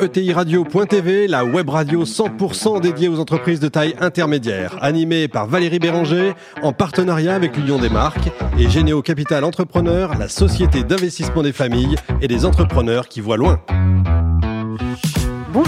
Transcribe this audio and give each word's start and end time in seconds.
ETI 0.00 0.32
Radio.tv, 0.32 1.26
la 1.26 1.44
web 1.44 1.68
radio 1.68 2.04
100% 2.04 2.80
dédiée 2.80 3.08
aux 3.08 3.18
entreprises 3.18 3.60
de 3.60 3.68
taille 3.68 3.94
intermédiaire, 4.00 4.76
animée 4.82 5.28
par 5.28 5.46
Valérie 5.46 5.78
Béranger, 5.78 6.34
en 6.62 6.72
partenariat 6.72 7.34
avec 7.34 7.56
l'Union 7.56 7.78
des 7.78 7.88
marques 7.88 8.30
et 8.58 8.68
Généo 8.68 9.02
Capital 9.02 9.44
Entrepreneur, 9.44 10.16
la 10.18 10.28
société 10.28 10.82
d'investissement 10.82 11.42
des 11.42 11.52
familles 11.52 11.96
et 12.20 12.28
des 12.28 12.44
entrepreneurs 12.44 13.08
qui 13.08 13.20
voient 13.20 13.36
loin. 13.36 13.60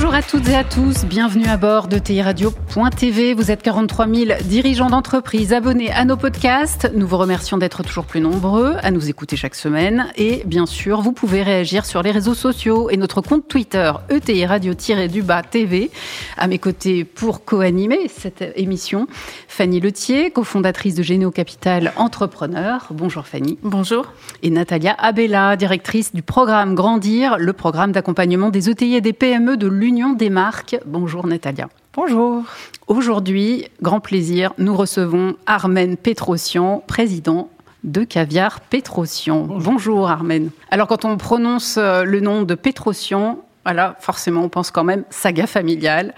Bonjour 0.01 0.15
à 0.15 0.23
toutes 0.23 0.49
et 0.49 0.55
à 0.55 0.63
tous, 0.63 1.05
bienvenue 1.07 1.47
à 1.47 1.57
bord 1.57 1.89
de 1.89 1.99
TI 1.99 2.23
Radio.tv. 2.23 3.35
Vous 3.35 3.51
êtes 3.51 3.63
43 3.63 4.07
000 4.07 4.31
dirigeants 4.45 4.91
d'entreprise 4.91 5.53
abonnés 5.53 5.91
à 5.91 6.05
nos 6.05 6.17
podcasts. 6.17 6.89
Nous 6.95 7.05
vous 7.05 7.17
remercions 7.17 7.59
d'être 7.59 7.83
toujours 7.83 8.05
plus 8.05 8.21
nombreux 8.21 8.77
à 8.81 8.93
nous 8.93 9.11
écouter 9.11 9.35
chaque 9.35 9.57
semaine. 9.57 10.07
Et 10.15 10.45
bien 10.47 10.67
sûr, 10.67 11.01
vous 11.01 11.11
pouvez 11.11 11.43
réagir 11.43 11.85
sur 11.85 12.05
les 12.05 12.13
réseaux 12.13 12.35
sociaux 12.35 12.91
et 12.91 12.97
notre 12.97 13.23
compte 13.23 13.49
Twitter 13.49 13.91
ETI 14.09 14.47
Radio-du-bas 14.47 15.43
TV. 15.43 15.91
À 16.37 16.47
mes 16.47 16.61
côtés 16.61 17.05
pour 17.05 17.45
co-animer 17.45 18.07
cette 18.07 18.45
émission, 18.55 19.09
Fanny 19.49 19.81
Letier, 19.81 20.31
cofondatrice 20.31 20.95
de 20.95 21.03
Généo 21.03 21.33
Capital 21.33 21.93
Entrepreneur. 21.97 22.87
Bonjour 22.93 23.27
Fanny. 23.27 23.59
Bonjour. 23.65 24.13
Et 24.45 24.51
Natalia 24.51 24.95
Abella, 24.97 25.57
directrice 25.57 26.15
du 26.15 26.23
programme 26.23 26.77
Grandir, 26.77 27.37
le 27.37 27.53
programme 27.53 27.91
d'accompagnement 27.91 28.51
des 28.51 28.71
ETI 28.71 28.95
et 28.95 29.01
des 29.01 29.13
PME 29.13 29.57
de 29.57 29.67
l'Union 29.67 29.88
des 29.89 30.29
marques. 30.29 30.77
Bonjour 30.85 31.27
Natalia. 31.27 31.69
Bonjour. 31.95 32.45
Aujourd'hui, 32.89 33.69
grand 33.81 34.01
plaisir, 34.01 34.53
nous 34.59 34.77
recevons 34.77 35.37
Armen 35.47 35.97
Petrosian, 35.97 36.83
président 36.87 37.49
de 37.85 38.05
Caviar 38.05 38.61
Petrosian. 38.61 39.47
Bonjour. 39.47 40.11
Armen. 40.11 40.51
Alors 40.71 40.89
quand 40.89 41.07
on 41.07 41.17
prononce 41.17 41.77
euh, 41.79 42.05
le 42.05 42.21
nom 42.21 42.43
de 42.43 42.55
Petrosian, 42.55 43.39
voilà, 43.65 43.97
forcément 44.01 44.43
on 44.43 44.51
pense 44.51 44.71
quand 44.71 44.85
même 44.85 45.05
saga 45.09 45.47
familiale. 45.47 46.15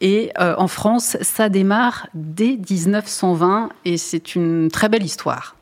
Et 0.00 0.32
euh, 0.40 0.54
en 0.56 0.66
France, 0.66 1.18
ça 1.20 1.50
démarre 1.50 2.08
dès 2.14 2.58
1920 2.68 3.68
et 3.84 3.98
c'est 3.98 4.34
une 4.34 4.70
très 4.70 4.88
belle 4.88 5.04
histoire. 5.04 5.56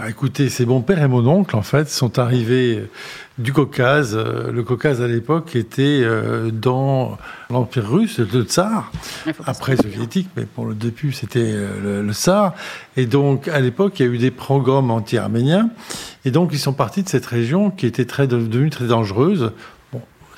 Bah 0.00 0.08
écoutez, 0.08 0.48
c'est 0.48 0.64
mon 0.64 0.80
père 0.80 1.02
et 1.02 1.08
mon 1.08 1.26
oncle, 1.26 1.54
en 1.54 1.60
fait, 1.60 1.90
sont 1.90 2.18
arrivés 2.18 2.88
du 3.36 3.52
Caucase. 3.52 4.16
Euh, 4.16 4.50
le 4.50 4.62
Caucase, 4.62 5.02
à 5.02 5.06
l'époque, 5.06 5.54
était 5.54 6.00
euh, 6.02 6.50
dans 6.50 7.18
l'Empire 7.50 7.86
russe, 7.86 8.18
le 8.18 8.44
tsar, 8.44 8.90
après 9.44 9.76
soviétique, 9.76 10.30
mais 10.38 10.46
pour 10.46 10.64
le 10.64 10.74
début, 10.74 11.12
c'était 11.12 11.40
euh, 11.42 12.02
le, 12.02 12.12
tsar. 12.14 12.54
Et 12.96 13.04
donc, 13.04 13.46
à 13.48 13.60
l'époque, 13.60 14.00
il 14.00 14.06
y 14.06 14.08
a 14.08 14.12
eu 14.12 14.16
des 14.16 14.30
pogroms 14.30 14.90
anti-arméniens. 14.90 15.68
Et 16.24 16.30
donc, 16.30 16.48
ils 16.54 16.58
sont 16.58 16.72
partis 16.72 17.02
de 17.02 17.08
cette 17.10 17.26
région 17.26 17.70
qui 17.70 17.84
était 17.84 18.06
devenue 18.26 18.70
très 18.70 18.86
dangereuse 18.86 19.52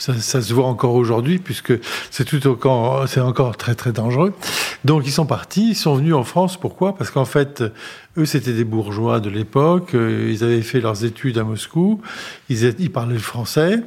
ça, 0.03 0.42
se 0.42 0.53
voit 0.53 0.67
encore 0.67 0.95
aujourd'hui 0.95 1.39
puisque 1.39 1.72
c'est 2.11 2.25
tout 2.25 2.45
encore, 2.48 3.08
c'est 3.08 3.20
encore 3.20 3.56
très 3.56 3.75
très 3.75 3.92
dangereux. 3.92 4.33
Donc 4.84 5.06
ils 5.06 5.12
sont 5.12 5.27
partis, 5.27 5.70
ils 5.70 5.77
sont 5.77 5.94
venus 5.94 6.14
en 6.14 6.25
France. 6.25 6.56
Pourquoi? 6.56 6.97
Parce 6.97 7.11
qu'en 7.11 7.25
fait, 7.25 7.62
eux 8.19 8.25
c'était 8.25 8.53
des 8.53 8.64
bourgeois 8.64 9.20
de 9.20 9.31
l'époque. 9.31 9.94
Euh, 9.94 10.31
ils 10.33 10.42
avaient 10.42 10.62
fait 10.62 10.81
leurs 10.81 11.05
études 11.05 11.39
à 11.39 11.44
Moscou. 11.44 12.00
Ils, 12.48 12.75
ils 12.81 12.91
parlaient 12.91 13.14
le 13.14 13.20
français. 13.20 13.81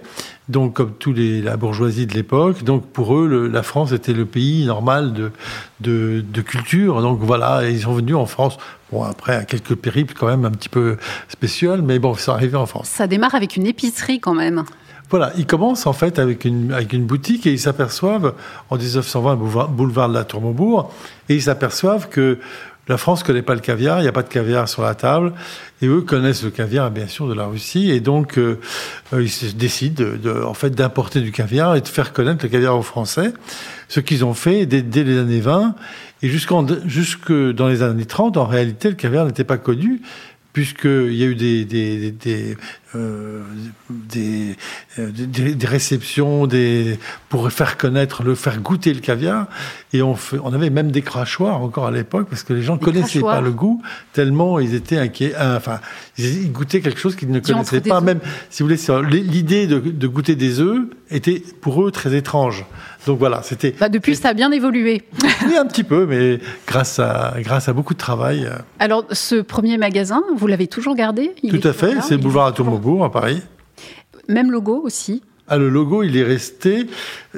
Donc 0.47 0.75
comme 0.75 0.93
tous 0.93 1.13
la 1.13 1.57
bourgeoisie 1.57 2.05
de 2.05 2.13
l'époque. 2.13 2.63
Donc 2.63 2.85
pour 2.85 3.15
eux, 3.15 3.49
la 3.51 3.63
France 3.63 3.91
était 3.91 4.13
le 4.13 4.25
pays 4.25 4.65
normal 4.65 5.13
de, 5.13 5.31
de, 5.81 6.41
culture. 6.41 7.01
Donc 7.01 7.19
voilà, 7.21 7.67
ils 7.67 7.81
sont 7.81 7.93
venus 7.93 8.15
en 8.15 8.25
France. 8.25 8.57
Bon, 8.91 9.03
après, 9.03 9.35
à 9.35 9.43
quelques 9.43 9.75
périples 9.75 10.13
quand 10.17 10.27
même 10.27 10.45
un 10.45 10.51
petit 10.51 10.69
peu 10.69 10.97
spéciaux, 11.27 11.77
mais 11.81 11.99
bon, 11.99 12.13
ils 12.13 12.19
sont 12.19 12.31
arrivés 12.31 12.57
en 12.57 12.67
France. 12.67 12.87
Ça 12.87 13.07
démarre 13.07 13.33
avec 13.33 13.55
une 13.55 13.65
épicerie 13.65 14.19
quand 14.19 14.35
même. 14.35 14.63
Voilà, 15.09 15.31
ils 15.37 15.45
commencent 15.45 15.85
en 15.85 15.93
fait 15.93 16.17
avec 16.17 16.45
une, 16.45 16.71
boutique 17.05 17.45
et 17.45 17.51
ils 17.51 17.59
s'aperçoivent, 17.59 18.33
en 18.69 18.77
1920, 18.77 19.35
boulevard, 19.35 19.69
boulevard 19.69 20.09
de 20.09 20.15
la 20.15 20.23
Tour 20.23 20.41
Maubourg, 20.41 20.91
et 21.29 21.35
ils 21.35 21.43
s'aperçoivent 21.43 22.09
que 22.09 22.39
la 22.87 22.97
France 22.97 23.21
ne 23.21 23.27
connaît 23.27 23.41
pas 23.41 23.55
le 23.55 23.61
caviar, 23.61 23.99
il 23.99 24.03
n'y 24.03 24.07
a 24.07 24.11
pas 24.11 24.23
de 24.23 24.29
caviar 24.29 24.67
sur 24.69 24.83
la 24.83 24.93
table, 24.93 25.33
et 25.81 25.87
eux 25.87 26.01
connaissent 26.01 26.43
le 26.43 26.51
caviar, 26.51 26.91
bien 26.91 27.07
sûr, 27.07 27.27
de 27.27 27.33
la 27.33 27.45
Russie, 27.45 27.89
et 27.91 27.99
donc 27.99 28.37
euh, 28.37 28.59
ils 29.13 29.57
décident 29.57 30.03
de, 30.03 30.43
en 30.43 30.53
fait 30.53 30.69
d'importer 30.71 31.21
du 31.21 31.31
caviar 31.31 31.75
et 31.75 31.81
de 31.81 31.87
faire 31.87 32.13
connaître 32.13 32.43
le 32.43 32.49
caviar 32.49 32.77
aux 32.77 32.83
Français, 32.83 33.33
ce 33.87 33.99
qu'ils 33.99 34.23
ont 34.23 34.33
fait 34.33 34.65
dès, 34.65 35.03
les 35.03 35.17
années 35.17 35.39
20, 35.39 35.75
et 36.21 36.29
jusqu'en 36.29 36.65
jusque 36.85 37.31
dans 37.31 37.67
les 37.67 37.81
années 37.81 38.05
30, 38.05 38.37
en 38.37 38.45
réalité, 38.45 38.89
le 38.89 38.95
caviar 38.95 39.25
n'était 39.25 39.43
pas 39.43 39.57
connu, 39.57 40.01
puisqu'il 40.53 41.13
y 41.13 41.23
a 41.23 41.25
eu 41.25 41.35
des, 41.35 42.57
euh, 42.95 43.41
des, 43.89 44.55
euh, 44.99 45.11
des, 45.11 45.67
réceptions 45.67 46.47
des, 46.47 46.97
pour 47.29 47.51
faire 47.51 47.77
connaître, 47.77 48.23
le 48.23 48.35
faire 48.35 48.59
goûter 48.59 48.93
le 48.93 48.99
caviar. 48.99 49.47
Et 49.93 50.01
on, 50.01 50.15
fait, 50.15 50.37
on 50.43 50.53
avait 50.53 50.69
même 50.69 50.91
des 50.91 51.01
crachoirs 51.01 51.61
encore 51.61 51.87
à 51.87 51.91
l'époque, 51.91 52.27
parce 52.29 52.43
que 52.43 52.53
les 52.53 52.61
gens 52.61 52.75
ne 52.75 52.79
connaissaient 52.79 53.21
pas 53.21 53.41
le 53.41 53.51
goût, 53.51 53.81
tellement 54.13 54.59
ils 54.59 54.73
étaient 54.73 54.97
inquiets. 54.97 55.33
Euh, 55.35 55.57
enfin, 55.57 55.79
ils 56.17 56.51
goûtaient 56.51 56.81
quelque 56.81 56.99
chose 56.99 57.15
qu'ils 57.15 57.31
ne 57.31 57.39
connaissaient 57.39 57.81
pas. 57.81 58.01
Même, 58.01 58.19
si 58.49 58.63
vous 58.63 58.69
voulez, 58.69 59.21
l'idée 59.21 59.67
de, 59.67 59.79
de 59.79 60.07
goûter 60.07 60.35
des 60.35 60.59
œufs 60.59 60.83
était 61.11 61.43
pour 61.61 61.85
eux 61.85 61.91
très 61.91 62.15
étrange. 62.15 62.65
Donc 63.05 63.19
voilà, 63.19 63.41
c'était. 63.43 63.75
Bah 63.79 63.89
depuis, 63.89 64.15
ça 64.15 64.29
a 64.29 64.33
bien 64.33 64.51
évolué. 64.51 65.03
oui, 65.47 65.55
un 65.57 65.65
petit 65.65 65.83
peu, 65.83 66.05
mais 66.07 66.39
grâce 66.65 66.99
à, 66.99 67.35
grâce 67.39 67.69
à 67.69 67.73
beaucoup 67.73 67.93
de 67.93 67.99
travail. 67.99 68.49
Alors, 68.79 69.05
ce 69.11 69.35
premier 69.35 69.77
magasin, 69.77 70.23
vous 70.35 70.47
l'avez 70.47 70.67
toujours 70.67 70.95
gardé? 70.95 71.35
Tout 71.47 71.67
à 71.67 71.73
fait, 71.73 72.01
c'est 72.01 72.15
le 72.15 72.21
boulevard 72.21 72.47
à 72.47 72.51
Même 74.27 74.51
logo 74.51 74.81
aussi 74.83 75.23
ah, 75.47 75.57
le 75.59 75.69
logo, 75.69 76.01
il 76.01 76.17
est 76.17 76.23
resté. 76.23 76.87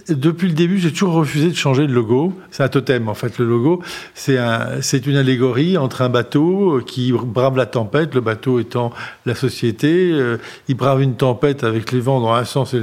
Depuis 0.07 0.47
le 0.47 0.53
début, 0.53 0.77
j'ai 0.77 0.91
toujours 0.93 1.15
refusé 1.15 1.49
de 1.49 1.55
changer 1.55 1.87
de 1.87 1.91
logo. 1.91 2.33
C'est 2.51 2.63
un 2.63 2.69
totem, 2.69 3.09
en 3.09 3.13
fait, 3.13 3.37
le 3.37 3.43
logo. 3.43 3.81
C'est 4.13 4.37
un, 4.37 4.81
c'est 4.81 5.07
une 5.07 5.17
allégorie 5.17 5.77
entre 5.77 6.03
un 6.03 6.07
bateau 6.07 6.79
qui 6.87 7.11
brave 7.11 7.57
la 7.57 7.65
tempête, 7.65 8.15
le 8.15 8.21
bateau 8.21 8.59
étant 8.59 8.93
la 9.25 9.35
société. 9.35 10.11
Euh, 10.13 10.37
il 10.69 10.75
brave 10.75 11.01
une 11.01 11.15
tempête 11.15 11.65
avec 11.65 11.91
les 11.91 11.99
vents 11.99 12.21
dans 12.21 12.31
un 12.31 12.45
sens 12.45 12.73
et, 12.73 12.79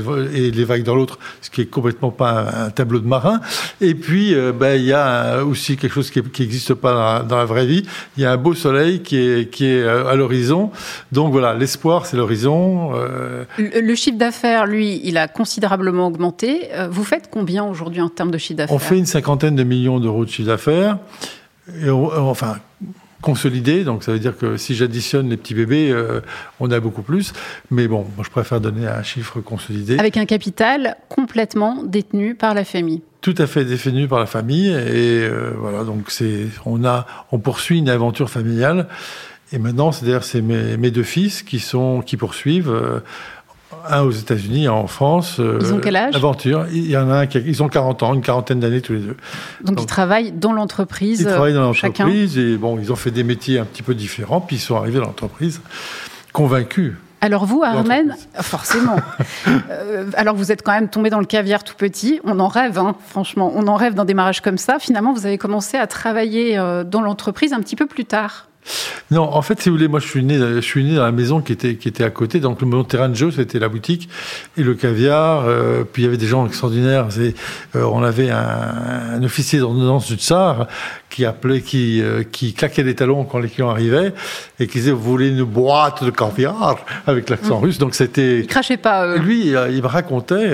les 0.50 0.64
vagues 0.64 0.82
dans 0.82 0.94
l'autre, 0.94 1.18
ce 1.40 1.48
qui 1.48 1.62
est 1.62 1.70
complètement 1.70 2.10
pas 2.10 2.66
un, 2.66 2.70
tableau 2.70 2.98
de 2.98 3.06
marin. 3.06 3.40
Et 3.80 3.94
puis, 3.94 4.34
euh, 4.34 4.52
ben, 4.52 4.78
il 4.78 4.84
y 4.84 4.92
a 4.92 5.42
aussi 5.42 5.78
quelque 5.78 5.94
chose 5.94 6.10
qui 6.10 6.20
n'existe 6.20 6.74
pas 6.74 7.24
dans 7.26 7.38
la, 7.38 7.44
vraie 7.46 7.64
vie. 7.64 7.86
Il 8.18 8.22
y 8.22 8.26
a 8.26 8.32
un 8.32 8.36
beau 8.36 8.52
soleil 8.52 9.00
qui 9.00 9.16
est, 9.16 9.62
euh, 9.62 10.06
à 10.06 10.16
l'horizon. 10.16 10.70
Donc 11.12 11.32
voilà, 11.32 11.54
l'espoir, 11.54 12.04
c'est 12.04 12.18
l'horizon. 12.18 12.92
Le, 12.92 13.80
le, 13.80 13.94
chiffre 13.94 14.18
d'affaires, 14.18 14.66
lui, 14.66 15.00
il 15.02 15.13
il 15.14 15.18
a 15.18 15.28
considérablement 15.28 16.08
augmenté. 16.08 16.72
Euh, 16.72 16.88
vous 16.90 17.04
faites 17.04 17.30
combien 17.30 17.64
aujourd'hui 17.64 18.00
en 18.00 18.08
termes 18.08 18.32
de 18.32 18.38
chiffre 18.38 18.58
d'affaires 18.58 18.74
On 18.74 18.80
fait 18.80 18.98
une 18.98 19.06
cinquantaine 19.06 19.54
de 19.54 19.62
millions 19.62 20.00
d'euros 20.00 20.24
de 20.24 20.30
chiffre 20.30 20.48
d'affaires. 20.48 20.98
enfin, 21.86 22.56
consolidé, 23.22 23.84
donc 23.84 24.02
ça 24.02 24.10
veut 24.10 24.18
dire 24.18 24.36
que 24.36 24.56
si 24.56 24.74
j'additionne 24.74 25.30
les 25.30 25.36
petits 25.36 25.54
bébés, 25.54 25.90
euh, 25.92 26.20
on 26.58 26.68
a 26.72 26.80
beaucoup 26.80 27.02
plus. 27.02 27.32
Mais 27.70 27.86
bon, 27.86 28.04
moi 28.16 28.24
je 28.24 28.30
préfère 28.30 28.60
donner 28.60 28.88
un 28.88 29.04
chiffre 29.04 29.40
consolidé. 29.40 29.98
Avec 30.00 30.16
un 30.16 30.26
capital 30.26 30.96
complètement 31.08 31.84
détenu 31.84 32.34
par 32.34 32.52
la 32.52 32.64
famille. 32.64 33.00
Tout 33.20 33.36
à 33.38 33.46
fait 33.46 33.64
détenu 33.64 34.08
par 34.08 34.18
la 34.18 34.26
famille 34.26 34.68
et 34.68 35.22
euh, 35.22 35.52
voilà 35.56 35.84
donc 35.84 36.10
c'est 36.10 36.48
on 36.66 36.84
a 36.84 37.06
on 37.32 37.38
poursuit 37.38 37.78
une 37.78 37.88
aventure 37.88 38.28
familiale 38.28 38.88
et 39.52 39.58
maintenant 39.58 39.92
c'est 39.92 40.04
d'ailleurs 40.04 40.24
c'est 40.24 40.42
mes, 40.42 40.76
mes, 40.76 40.90
deux 40.90 41.04
fils 41.04 41.42
qui 41.42 41.60
sont 41.60 42.02
qui 42.02 42.18
poursuivent 42.18 42.70
un 43.88 44.02
aux 44.02 44.10
États-Unis, 44.10 44.66
un 44.66 44.72
en 44.72 44.86
France. 44.86 45.36
Euh, 45.38 45.58
ils 45.60 45.72
ont 45.72 45.80
quel 45.80 45.96
âge? 45.96 46.14
Aventure. 46.14 46.66
Il 46.72 46.90
y 46.90 46.96
en 46.96 47.10
a 47.10 47.14
un 47.14 47.26
qui 47.26 47.38
ils 47.38 47.62
ont 47.62 47.68
40 47.68 48.02
ans, 48.02 48.14
une 48.14 48.22
quarantaine 48.22 48.60
d'années 48.60 48.80
tous 48.80 48.94
les 48.94 49.00
deux. 49.00 49.16
Donc, 49.62 49.80
ils 49.80 49.86
travaillent 49.86 50.32
dans 50.32 50.52
l'entreprise. 50.52 51.20
Ils 51.20 51.26
travaillent 51.26 51.54
dans 51.54 51.62
l'entreprise 51.62 52.38
et 52.38 52.56
bon, 52.56 52.78
ils 52.78 52.92
ont 52.92 52.96
fait 52.96 53.10
des 53.10 53.24
métiers 53.24 53.58
un 53.58 53.64
petit 53.64 53.82
peu 53.82 53.94
différents, 53.94 54.40
puis 54.40 54.56
ils 54.56 54.60
sont 54.60 54.76
arrivés 54.76 54.98
dans 54.98 55.06
l'entreprise 55.06 55.60
convaincus. 56.32 56.94
Alors 57.24 57.46
vous, 57.46 57.62
Armen, 57.62 58.14
forcément. 58.34 58.96
Euh, 59.70 60.10
alors 60.14 60.34
vous 60.34 60.52
êtes 60.52 60.62
quand 60.62 60.72
même 60.72 60.88
tombé 60.88 61.10
dans 61.10 61.20
le 61.20 61.26
caviar 61.26 61.64
tout 61.64 61.74
petit. 61.74 62.20
On 62.24 62.40
en 62.40 62.48
rêve, 62.48 62.78
hein, 62.78 62.96
franchement. 63.06 63.52
On 63.54 63.66
en 63.66 63.76
rêve 63.76 63.94
d'un 63.94 64.04
démarrage 64.04 64.40
comme 64.40 64.58
ça. 64.58 64.78
Finalement, 64.78 65.12
vous 65.12 65.26
avez 65.26 65.38
commencé 65.38 65.76
à 65.76 65.86
travailler 65.86 66.58
euh, 66.58 66.84
dans 66.84 67.00
l'entreprise 67.00 67.52
un 67.52 67.60
petit 67.60 67.76
peu 67.76 67.86
plus 67.86 68.04
tard. 68.04 68.48
Non, 69.10 69.22
en 69.22 69.42
fait, 69.42 69.60
si 69.60 69.68
vous 69.68 69.76
voulez, 69.76 69.88
moi, 69.88 70.00
je 70.00 70.06
suis 70.06 70.24
né, 70.24 70.38
je 70.38 70.60
suis 70.60 70.82
né 70.84 70.96
dans 70.96 71.04
la 71.04 71.12
maison 71.12 71.40
qui 71.40 71.52
était 71.52 71.76
qui 71.76 71.88
était 71.88 72.04
à 72.04 72.10
côté. 72.10 72.40
Donc, 72.40 72.60
le 72.60 72.66
mon 72.66 72.84
terrain 72.84 73.08
de 73.08 73.14
jeu, 73.14 73.30
c'était 73.30 73.58
la 73.58 73.68
boutique 73.68 74.08
et 74.56 74.62
le 74.62 74.74
caviar. 74.74 75.44
Euh, 75.46 75.84
puis 75.84 76.02
il 76.02 76.04
y 76.06 76.08
avait 76.08 76.16
des 76.16 76.26
gens 76.26 76.46
extraordinaires. 76.46 77.08
Euh, 77.18 77.32
on 77.74 78.02
avait 78.02 78.30
un, 78.30 79.14
un 79.14 79.22
officier 79.22 79.58
d'ordonnance 79.58 80.06
du 80.06 80.16
tsar 80.16 80.66
qui 81.10 81.24
appelait, 81.24 81.60
qui 81.60 82.02
euh, 82.02 82.24
qui 82.24 82.54
claquait 82.54 82.82
les 82.82 82.94
talons 82.94 83.24
quand 83.24 83.38
les 83.38 83.48
clients 83.48 83.70
arrivaient 83.70 84.12
et 84.58 84.66
qui 84.66 84.78
disait 84.78 84.90
vous 84.90 85.02
voulez 85.02 85.28
une 85.28 85.44
boîte 85.44 86.02
de 86.02 86.10
caviar 86.10 86.76
avec 87.06 87.28
l'accent 87.28 87.60
mmh. 87.60 87.64
russe? 87.64 87.78
Donc 87.78 87.94
c'était. 87.94 88.40
Il 88.40 88.46
crachait 88.46 88.78
pas. 88.78 89.16
Lui, 89.16 89.48
il, 89.48 89.82
me 89.82 89.86
racontait 89.86 90.50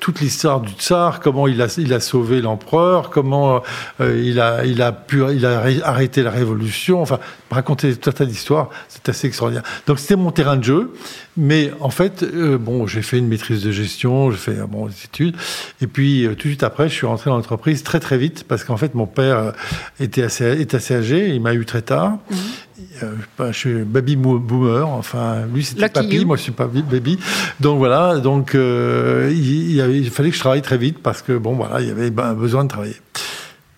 toute 0.00 0.20
l'histoire 0.20 0.60
du 0.60 0.72
tsar, 0.72 1.20
comment 1.20 1.46
il 1.46 1.60
a 1.60 1.66
il 1.78 1.92
a 1.92 2.00
sauvé 2.00 2.40
l'empereur, 2.40 3.10
comment 3.10 3.62
il 4.00 4.40
a 4.40 4.64
il 4.64 4.80
a 4.82 4.92
pu 4.92 5.22
il 5.32 5.44
a 5.44 5.62
arrêté 5.84 6.22
la 6.22 6.30
révolution. 6.30 7.02
Enfin 7.02 7.18
raconter 7.50 7.94
tout 7.96 8.10
un 8.10 8.12
tas 8.12 8.26
d'histoires. 8.26 8.70
C'est 8.88 9.08
assez 9.08 9.26
extraordinaire. 9.26 9.64
Donc 9.86 9.98
c'était 9.98 10.16
mon 10.16 10.30
terrain 10.30 10.56
de 10.56 10.64
jeu. 10.64 10.92
Mais 11.36 11.72
en 11.80 11.90
fait, 11.90 12.22
euh, 12.22 12.58
bon, 12.58 12.86
j'ai 12.86 13.02
fait 13.02 13.18
une 13.18 13.28
maîtrise 13.28 13.62
de 13.62 13.70
gestion, 13.70 14.30
j'ai 14.30 14.36
fait 14.36 14.56
bon, 14.68 14.86
des 14.86 15.04
études. 15.04 15.36
Et 15.80 15.86
puis 15.86 16.26
tout 16.30 16.34
de 16.34 16.40
suite 16.40 16.62
après, 16.62 16.88
je 16.88 16.94
suis 16.94 17.06
rentré 17.06 17.30
dans 17.30 17.36
l'entreprise 17.36 17.82
très 17.82 18.00
très 18.00 18.18
vite 18.18 18.44
parce 18.44 18.64
qu'en 18.64 18.76
fait, 18.76 18.94
mon 18.94 19.06
père 19.06 19.52
était 20.00 20.22
assez, 20.22 20.44
est 20.44 20.74
assez 20.74 20.94
âgé. 20.94 21.28
Il 21.28 21.40
m'a 21.40 21.54
eu 21.54 21.64
très 21.64 21.82
tard. 21.82 22.18
Mmh. 22.30 23.04
je 23.48 23.52
suis 23.52 23.74
baby 23.84 24.16
boomer. 24.16 24.88
Enfin, 24.88 25.46
lui 25.52 25.64
c'était 25.64 25.88
papy, 25.88 26.24
moi 26.24 26.36
je 26.36 26.42
suis 26.42 26.52
pas 26.52 26.66
baby. 26.66 27.18
Donc 27.60 27.78
voilà. 27.78 28.18
Donc 28.18 28.52
il, 28.54 29.76
il, 29.76 30.10
fallait 30.10 30.30
que 30.30 30.36
je 30.36 30.40
travaille 30.40 30.62
très 30.62 30.78
vite 30.78 30.98
parce 30.98 31.22
que 31.22 31.36
bon 31.36 31.54
voilà, 31.54 31.80
il 31.80 31.88
y 31.88 31.90
avait 31.90 32.10
ben, 32.10 32.34
besoin 32.34 32.64
de 32.64 32.68
travailler. 32.68 32.96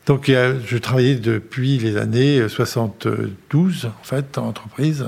Donc, 0.06 0.26
je 0.26 0.78
travaillais 0.78 1.14
depuis 1.14 1.78
les 1.78 1.96
années 1.96 2.48
72, 2.48 3.86
en 3.86 4.04
fait, 4.04 4.36
en 4.36 4.48
entreprise. 4.48 5.06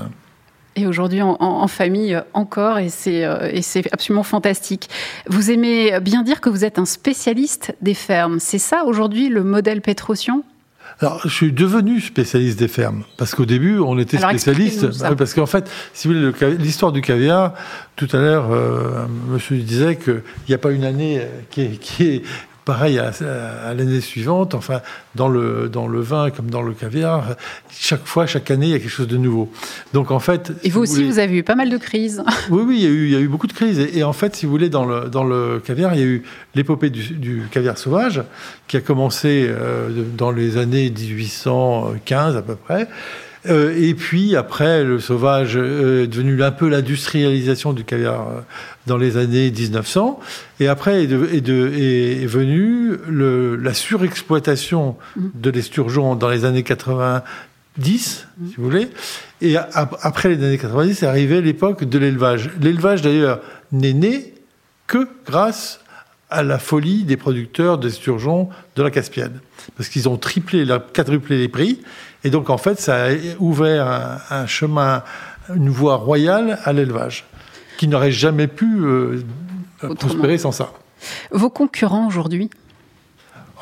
Et 0.77 0.87
aujourd'hui 0.87 1.21
en, 1.21 1.67
famille 1.67 2.21
encore, 2.33 2.79
et 2.79 2.89
c'est, 2.89 3.23
euh, 3.23 3.49
et 3.49 3.61
c'est 3.61 3.87
absolument 3.93 4.23
fantastique. 4.23 4.89
Vous 5.27 5.49
aimez 5.49 6.01
bien 6.01 6.21
dire 6.21 6.41
que 6.41 6.49
vous 6.49 6.65
êtes 6.65 6.79
un 6.79 6.85
spécialiste 6.85 7.73
des 7.81 7.93
fermes. 7.93 8.39
C'est 8.41 8.59
ça 8.59 8.83
aujourd'hui 8.83 9.29
le 9.29 9.43
modèle 9.43 9.81
Petrosian 9.81 10.43
alors, 11.01 11.19
je 11.23 11.29
suis 11.29 11.51
devenu 11.51 11.99
spécialiste 11.99 12.57
des 12.57 12.69
fermes. 12.69 13.03
Parce 13.17 13.35
qu'au 13.35 13.45
début, 13.45 13.79
on 13.79 13.97
était 13.99 14.17
spécialiste. 14.17 14.87
Parce 15.17 15.33
qu'en 15.33 15.47
fait, 15.47 15.69
si 15.93 16.07
vous 16.07 16.13
voulez, 16.13 16.57
l'histoire 16.57 16.93
du 16.93 17.01
caviar, 17.01 17.53
tout 17.97 18.07
à 18.13 18.17
l'heure, 18.17 18.51
euh, 18.51 19.05
monsieur 19.27 19.57
disait 19.57 19.97
qu'il 19.97 20.21
n'y 20.47 20.55
a 20.55 20.57
pas 20.57 20.71
une 20.71 20.85
année 20.85 21.21
qui 21.49 21.79
qui 21.79 22.03
est 22.07 22.21
pareil 22.65 22.99
à, 22.99 23.11
l'année 23.73 24.01
suivante, 24.01 24.55
enfin, 24.55 24.81
dans 25.13 25.29
le, 25.29 25.69
dans 25.69 25.87
le 25.87 26.01
vin 26.01 26.31
comme 26.31 26.49
dans 26.49 26.63
le 26.63 26.73
caviar, 26.73 27.35
chaque 27.71 28.05
fois, 28.05 28.25
chaque 28.25 28.49
année, 28.49 28.65
il 28.65 28.71
y 28.71 28.73
a 28.73 28.79
quelque 28.79 28.89
chose 28.89 29.07
de 29.07 29.17
nouveau. 29.17 29.51
Donc, 29.93 30.09
en 30.11 30.19
fait. 30.19 30.51
Et 30.63 30.71
vous, 30.71 30.81
aussi, 30.81 31.03
vous 31.03 31.19
avez 31.19 31.37
eu 31.37 31.43
pas 31.43 31.55
mal 31.55 31.69
de 31.69 31.77
crises. 31.77 32.23
Oui, 32.49 32.63
oui, 32.65 32.75
il 32.77 32.83
y 32.83 32.85
a 32.85 32.89
eu, 32.89 33.05
il 33.05 33.11
y 33.11 33.15
a 33.15 33.19
eu 33.19 33.27
beaucoup 33.27 33.47
de 33.47 33.53
crises. 33.53 33.79
Et, 33.79 34.03
en 34.03 34.13
fait, 34.13 34.35
si 34.35 34.45
vous 34.45 34.51
voulez, 34.51 34.69
dans 34.69 34.85
le, 34.85 35.09
dans 35.09 35.23
le 35.23 35.59
caviar, 35.59 35.93
il 35.93 35.99
y 35.99 36.03
a 36.03 36.05
eu 36.05 36.23
l'épopée 36.53 36.89
du, 36.89 37.47
caviar 37.51 37.77
sauvage, 37.77 38.23
qui 38.67 38.77
a 38.77 38.81
commencé 38.81 39.47
euh, 39.47 40.03
dans 40.17 40.31
les 40.31 40.57
années 40.57 40.89
1815 40.89 42.35
à 42.35 42.41
peu 42.41 42.55
près. 42.55 42.87
Euh, 43.47 43.75
et 43.77 43.93
puis 43.93 44.35
après, 44.35 44.83
le 44.83 44.99
sauvage 44.99 45.55
euh, 45.55 46.03
est 46.03 46.07
devenu 46.07 46.41
un 46.43 46.51
peu 46.51 46.67
l'industrialisation 46.67 47.73
du 47.73 47.83
caviar 47.83 48.27
euh, 48.27 48.41
dans 48.87 48.97
les 48.97 49.17
années 49.17 49.51
1900. 49.51 50.19
Et 50.59 50.67
après 50.67 51.03
est, 51.03 51.07
de, 51.07 51.27
est, 51.31 51.41
de, 51.41 51.71
est 51.73 52.25
venue 52.25 52.93
le, 53.07 53.55
la 53.55 53.73
surexploitation 53.73 54.95
mmh. 55.15 55.21
de 55.35 55.49
l'esturgeon 55.49 56.15
dans 56.15 56.29
les 56.29 56.45
années 56.45 56.63
90, 56.63 57.21
mmh. 58.37 58.47
si 58.47 58.55
vous 58.57 58.63
voulez. 58.63 58.87
Et 59.41 59.57
après 59.57 60.29
les 60.29 60.43
années 60.43 60.57
90, 60.57 61.03
est 61.03 61.05
arrivée 61.05 61.41
l'époque 61.41 61.83
de 61.83 61.99
l'élevage. 61.99 62.49
L'élevage, 62.61 63.01
d'ailleurs, 63.01 63.41
n'est 63.71 63.93
né 63.93 64.33
que 64.87 65.07
grâce 65.25 65.81
à 66.35 66.43
la 66.43 66.59
folie 66.59 67.03
des 67.05 67.15
producteurs 67.15 67.77
d'esturgeon 67.77 68.49
de 68.75 68.83
la 68.83 68.91
Caspienne. 68.91 69.39
Parce 69.77 69.87
qu'ils 69.87 70.09
ont 70.09 70.17
triplé, 70.17 70.67
quadruplé 70.93 71.37
les 71.37 71.47
prix. 71.47 71.81
Et 72.25 72.29
donc, 72.29 72.49
en 72.49 72.57
fait, 72.57 72.79
ça 72.79 73.05
a 73.05 73.09
ouvert 73.39 74.19
un, 74.29 74.45
chemin, 74.45 75.03
une 75.55 75.69
voie 75.69 75.95
royale 75.95 76.59
à 76.65 76.73
l'élevage, 76.73 77.25
qui 77.77 77.87
n'aurait 77.87 78.11
jamais 78.11 78.47
pu 78.47 78.81
euh, 78.81 79.23
prospérer 79.97 80.37
sans 80.37 80.51
ça. 80.51 80.73
Vos 81.31 81.49
concurrents 81.49 82.07
aujourd'hui 82.07 82.49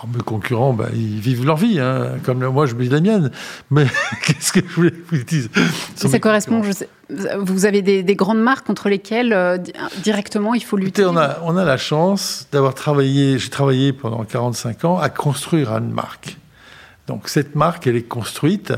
oh, 0.03 0.07
mes 0.15 0.23
concurrents, 0.23 0.73
bah, 0.73 0.89
ils 0.93 1.19
vivent 1.19 1.45
leur 1.45 1.57
vie, 1.57 1.79
hein, 1.79 2.13
comme 2.23 2.45
moi 2.45 2.65
je 2.65 2.75
vis 2.75 2.89
la 2.89 3.01
mienne. 3.01 3.31
Mais 3.71 3.85
qu'est-ce 4.25 4.51
que 4.51 4.59
je 4.67 4.73
voulais 4.73 4.93
vous 5.11 5.23
dire 5.23 5.47
Ça 5.95 6.19
correspond, 6.19 6.63
je 6.63 6.71
sais, 6.71 6.89
vous 7.39 7.65
avez 7.65 7.81
des, 7.81 8.15
grandes 8.15 8.41
marques 8.41 8.65
contre 8.65 8.89
lesquelles 8.89 9.33
euh, 9.33 9.57
directement 10.03 10.53
il 10.53 10.63
faut 10.63 10.77
lutter 10.77 11.05
on, 11.05 11.17
a, 11.17 11.39
on 11.43 11.57
a 11.57 11.65
la 11.65 11.77
chance 11.77 12.47
d'avoir 12.51 12.73
travaillé, 12.73 13.37
j'ai 13.37 13.49
travaillé 13.49 13.93
pendant 13.93 14.23
45 14.23 14.85
ans 14.85 14.99
à 14.99 15.09
construire 15.09 15.71
une 15.71 15.91
marque. 15.91 16.37
Donc 17.07 17.27
cette 17.27 17.55
marque, 17.55 17.87
elle 17.87 17.95
est 17.95 18.03
construite. 18.03 18.73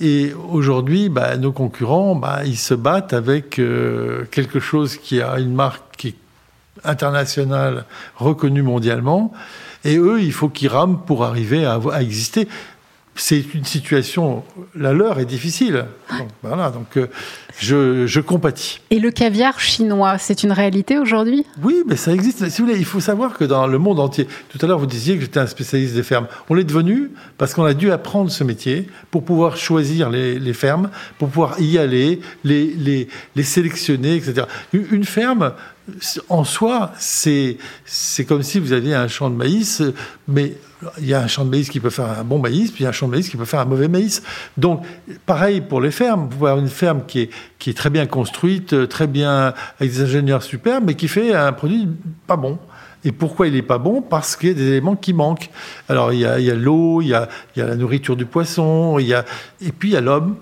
Et 0.00 0.32
aujourd'hui, 0.50 1.08
bah, 1.08 1.36
nos 1.36 1.52
concurrents, 1.52 2.14
bah, 2.16 2.40
ils 2.44 2.56
se 2.56 2.74
battent 2.74 3.12
avec 3.12 3.58
euh, 3.58 4.24
quelque 4.30 4.58
chose 4.58 4.96
qui 4.96 5.20
a 5.20 5.38
une 5.38 5.54
marque 5.54 5.96
qui 5.96 6.08
est 6.08 6.16
internationale, 6.84 7.84
reconnue 8.16 8.62
mondialement. 8.62 9.32
Et 9.84 9.96
eux, 9.96 10.20
il 10.22 10.32
faut 10.32 10.48
qu'ils 10.48 10.68
rament 10.68 10.98
pour 11.06 11.24
arriver 11.24 11.64
à, 11.64 11.80
à 11.92 12.02
exister 12.02 12.48
c'est 13.14 13.54
une 13.54 13.64
situation, 13.64 14.42
la 14.74 14.92
leur 14.92 15.18
est 15.20 15.26
difficile. 15.26 15.86
voilà, 16.42 16.70
donc 16.70 16.96
euh, 16.96 17.08
je, 17.58 18.06
je, 18.06 18.20
compatis. 18.20 18.80
Et 18.90 18.98
le 18.98 19.10
caviar 19.10 19.60
chinois, 19.60 20.18
c'est 20.18 20.42
une 20.42 20.52
réalité 20.52 20.98
aujourd'hui? 20.98 21.44
Oui, 21.62 21.82
mais 21.86 21.96
ça 21.96 22.12
existe. 22.12 22.48
Si 22.48 22.60
vous 22.60 22.68
voulez, 22.68 22.78
il 22.78 22.84
faut 22.84 23.00
savoir 23.00 23.36
que 23.36 23.44
dans 23.44 23.66
le 23.66 23.78
monde 23.78 24.00
entier, 24.00 24.26
tout 24.48 24.58
à 24.62 24.66
l'heure 24.66 24.78
vous 24.78 24.86
disiez 24.86 25.16
que 25.16 25.22
j'étais 25.22 25.40
un 25.40 25.46
spécialiste 25.46 25.94
des 25.94 26.02
fermes. 26.02 26.26
On 26.48 26.54
l'est 26.54 26.64
devenu 26.64 27.10
parce 27.38 27.54
qu'on 27.54 27.64
a 27.64 27.74
dû 27.74 27.90
apprendre 27.92 28.30
ce 28.30 28.44
métier 28.44 28.88
pour 29.10 29.24
pouvoir 29.24 29.56
choisir 29.56 30.10
les, 30.10 30.38
les 30.38 30.52
fermes, 30.54 30.90
pour 31.18 31.28
pouvoir 31.28 31.60
y 31.60 31.78
aller, 31.78 32.20
les, 32.44 32.66
les, 32.66 33.08
les 33.36 33.42
sélectionner, 33.42 34.16
etc. 34.16 34.46
Une 34.72 35.04
ferme, 35.04 35.52
en 36.28 36.44
soi, 36.44 36.92
c'est 36.96 37.58
comme 38.28 38.42
si 38.42 38.60
vous 38.60 38.72
aviez 38.72 38.94
un 38.94 39.08
champ 39.08 39.30
de 39.30 39.34
maïs, 39.34 39.82
mais 40.28 40.54
il 40.98 41.06
y 41.06 41.14
a 41.14 41.20
un 41.20 41.26
champ 41.26 41.44
de 41.44 41.50
maïs 41.50 41.68
qui 41.68 41.80
peut 41.80 41.90
faire 41.90 42.18
un 42.18 42.24
bon 42.24 42.38
maïs, 42.38 42.70
puis 42.70 42.80
il 42.80 42.84
y 42.84 42.86
a 42.86 42.90
un 42.90 42.92
champ 42.92 43.06
de 43.06 43.12
maïs 43.12 43.28
qui 43.28 43.36
peut 43.36 43.44
faire 43.44 43.60
un 43.60 43.64
mauvais 43.64 43.88
maïs. 43.88 44.22
Donc, 44.56 44.84
pareil 45.26 45.60
pour 45.60 45.80
les 45.80 45.90
fermes. 45.90 46.22
Vous 46.22 46.28
pouvez 46.28 46.50
avoir 46.50 46.64
une 46.64 46.70
ferme 46.70 47.02
qui 47.06 47.20
est, 47.20 47.30
qui 47.58 47.70
est 47.70 47.74
très 47.74 47.90
bien 47.90 48.06
construite, 48.06 48.88
très 48.88 49.06
bien, 49.06 49.54
avec 49.78 49.92
des 49.92 50.02
ingénieurs 50.02 50.42
super, 50.42 50.80
mais 50.80 50.94
qui 50.94 51.08
fait 51.08 51.34
un 51.34 51.52
produit 51.52 51.88
pas 52.26 52.36
bon. 52.36 52.58
Et 53.04 53.12
pourquoi 53.12 53.48
il 53.48 53.54
n'est 53.54 53.62
pas 53.62 53.78
bon? 53.78 54.00
Parce 54.00 54.36
qu'il 54.36 54.50
y 54.50 54.52
a 54.52 54.54
des 54.54 54.68
éléments 54.68 54.96
qui 54.96 55.12
manquent. 55.12 55.50
Alors, 55.88 56.12
il 56.12 56.20
y 56.20 56.26
a 56.26 56.54
l'eau, 56.54 57.02
il, 57.02 57.08
y 57.08 57.14
a, 57.14 57.28
il 57.56 57.60
y 57.60 57.62
a 57.62 57.66
la 57.66 57.74
nourriture 57.74 58.16
du 58.16 58.26
poisson, 58.26 58.98
il 58.98 59.06
y 59.06 59.14
a, 59.14 59.24
et 59.60 59.72
puis 59.72 59.90
il 59.90 59.92
y 59.92 59.96
a 59.96 60.00
l'homme 60.00 60.36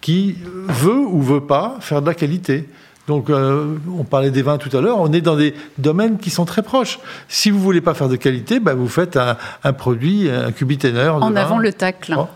qui 0.00 0.36
veut 0.68 0.98
ou 0.98 1.20
veut 1.20 1.42
pas 1.42 1.76
faire 1.80 2.00
de 2.00 2.06
la 2.06 2.14
qualité. 2.14 2.68
Donc, 3.06 3.30
euh, 3.30 3.76
on 3.96 4.04
parlait 4.04 4.30
des 4.30 4.42
vins 4.42 4.58
tout 4.58 4.74
à 4.76 4.80
l'heure, 4.80 4.98
on 4.98 5.12
est 5.12 5.20
dans 5.20 5.36
des 5.36 5.54
domaines 5.78 6.18
qui 6.18 6.30
sont 6.30 6.44
très 6.44 6.62
proches. 6.62 6.98
Si 7.28 7.50
vous 7.50 7.60
voulez 7.60 7.80
pas 7.80 7.94
faire 7.94 8.08
de 8.08 8.16
qualité, 8.16 8.58
bah, 8.58 8.74
vous 8.74 8.88
faites 8.88 9.16
un, 9.16 9.72
produit, 9.72 10.28
un 10.28 10.50
cubitainer. 10.52 11.08
En 11.08 11.36
avant 11.36 11.58
le 11.58 11.72
tacle. 11.72 12.14
Oh. 12.18 12.26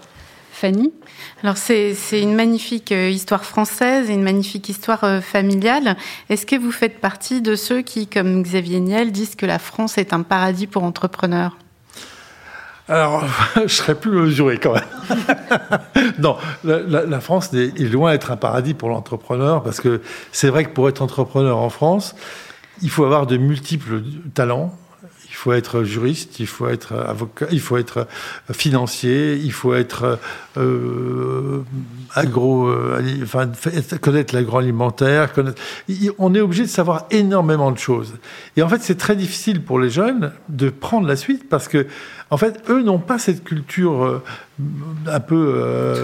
Fanny 0.60 0.92
alors 1.42 1.56
c'est 1.56 1.94
une 2.12 2.34
magnifique 2.34 2.92
euh, 2.92 3.08
histoire 3.08 3.44
française 3.44 4.10
et 4.10 4.12
une 4.12 4.22
magnifique 4.22 4.68
histoire 4.68 5.04
euh, 5.04 5.20
familiale. 5.22 5.96
Est-ce 6.28 6.44
que 6.44 6.56
vous 6.56 6.70
faites 6.70 7.00
partie 7.00 7.40
de 7.40 7.54
ceux 7.54 7.80
qui, 7.80 8.06
comme 8.06 8.42
Xavier 8.42 8.80
Niel, 8.80 9.10
disent 9.10 9.36
que 9.36 9.46
la 9.46 9.58
France 9.58 9.96
est 9.96 10.12
un 10.12 10.22
paradis 10.22 10.66
pour 10.66 10.84
entrepreneurs? 10.84 11.56
Alors, 12.88 13.24
je 13.56 13.68
serais 13.68 13.94
plus 13.94 14.10
mesuré 14.10 14.58
quand 14.58 14.74
même. 14.74 16.12
non, 16.18 16.36
la, 16.64 17.20
France 17.20 17.54
est, 17.54 17.78
loin 17.90 18.12
d'être 18.12 18.30
un 18.30 18.36
paradis 18.36 18.74
pour 18.74 18.90
l'entrepreneur 18.90 19.62
parce 19.62 19.80
que 19.80 20.02
c'est 20.32 20.50
vrai 20.50 20.64
que 20.64 20.70
pour 20.70 20.88
être 20.90 21.00
entrepreneur 21.00 21.56
en 21.56 21.70
France, 21.70 22.14
il 22.82 22.90
faut 22.90 23.04
avoir 23.04 23.26
de 23.26 23.38
multiples 23.38 24.02
talents. 24.34 24.74
Il 25.40 25.44
faut 25.44 25.52
être 25.54 25.84
juriste, 25.84 26.38
il 26.38 26.46
faut 26.46 26.68
être 26.68 26.92
avocat, 26.92 27.46
il 27.50 27.60
faut 27.60 27.78
être 27.78 28.06
financier, 28.52 29.40
il 29.42 29.52
faut 29.52 29.72
être 29.72 30.18
euh, 30.58 31.62
agro, 32.14 32.66
euh, 32.66 33.00
enfin, 33.22 33.50
connaître 34.02 34.34
l'agroalimentaire. 34.34 35.32
Connaître... 35.32 35.58
On 36.18 36.34
est 36.34 36.42
obligé 36.42 36.64
de 36.64 36.68
savoir 36.68 37.06
énormément 37.10 37.72
de 37.72 37.78
choses. 37.78 38.16
Et 38.58 38.62
en 38.62 38.68
fait, 38.68 38.82
c'est 38.82 38.98
très 38.98 39.16
difficile 39.16 39.64
pour 39.64 39.80
les 39.80 39.88
jeunes 39.88 40.32
de 40.50 40.68
prendre 40.68 41.08
la 41.08 41.16
suite 41.16 41.48
parce 41.48 41.68
que 41.68 41.86
en 42.28 42.36
fait, 42.36 42.62
eux 42.68 42.82
n'ont 42.82 42.98
pas 42.98 43.18
cette 43.18 43.42
culture 43.42 44.04
euh, 44.04 44.22
un 45.06 45.20
peu 45.20 45.96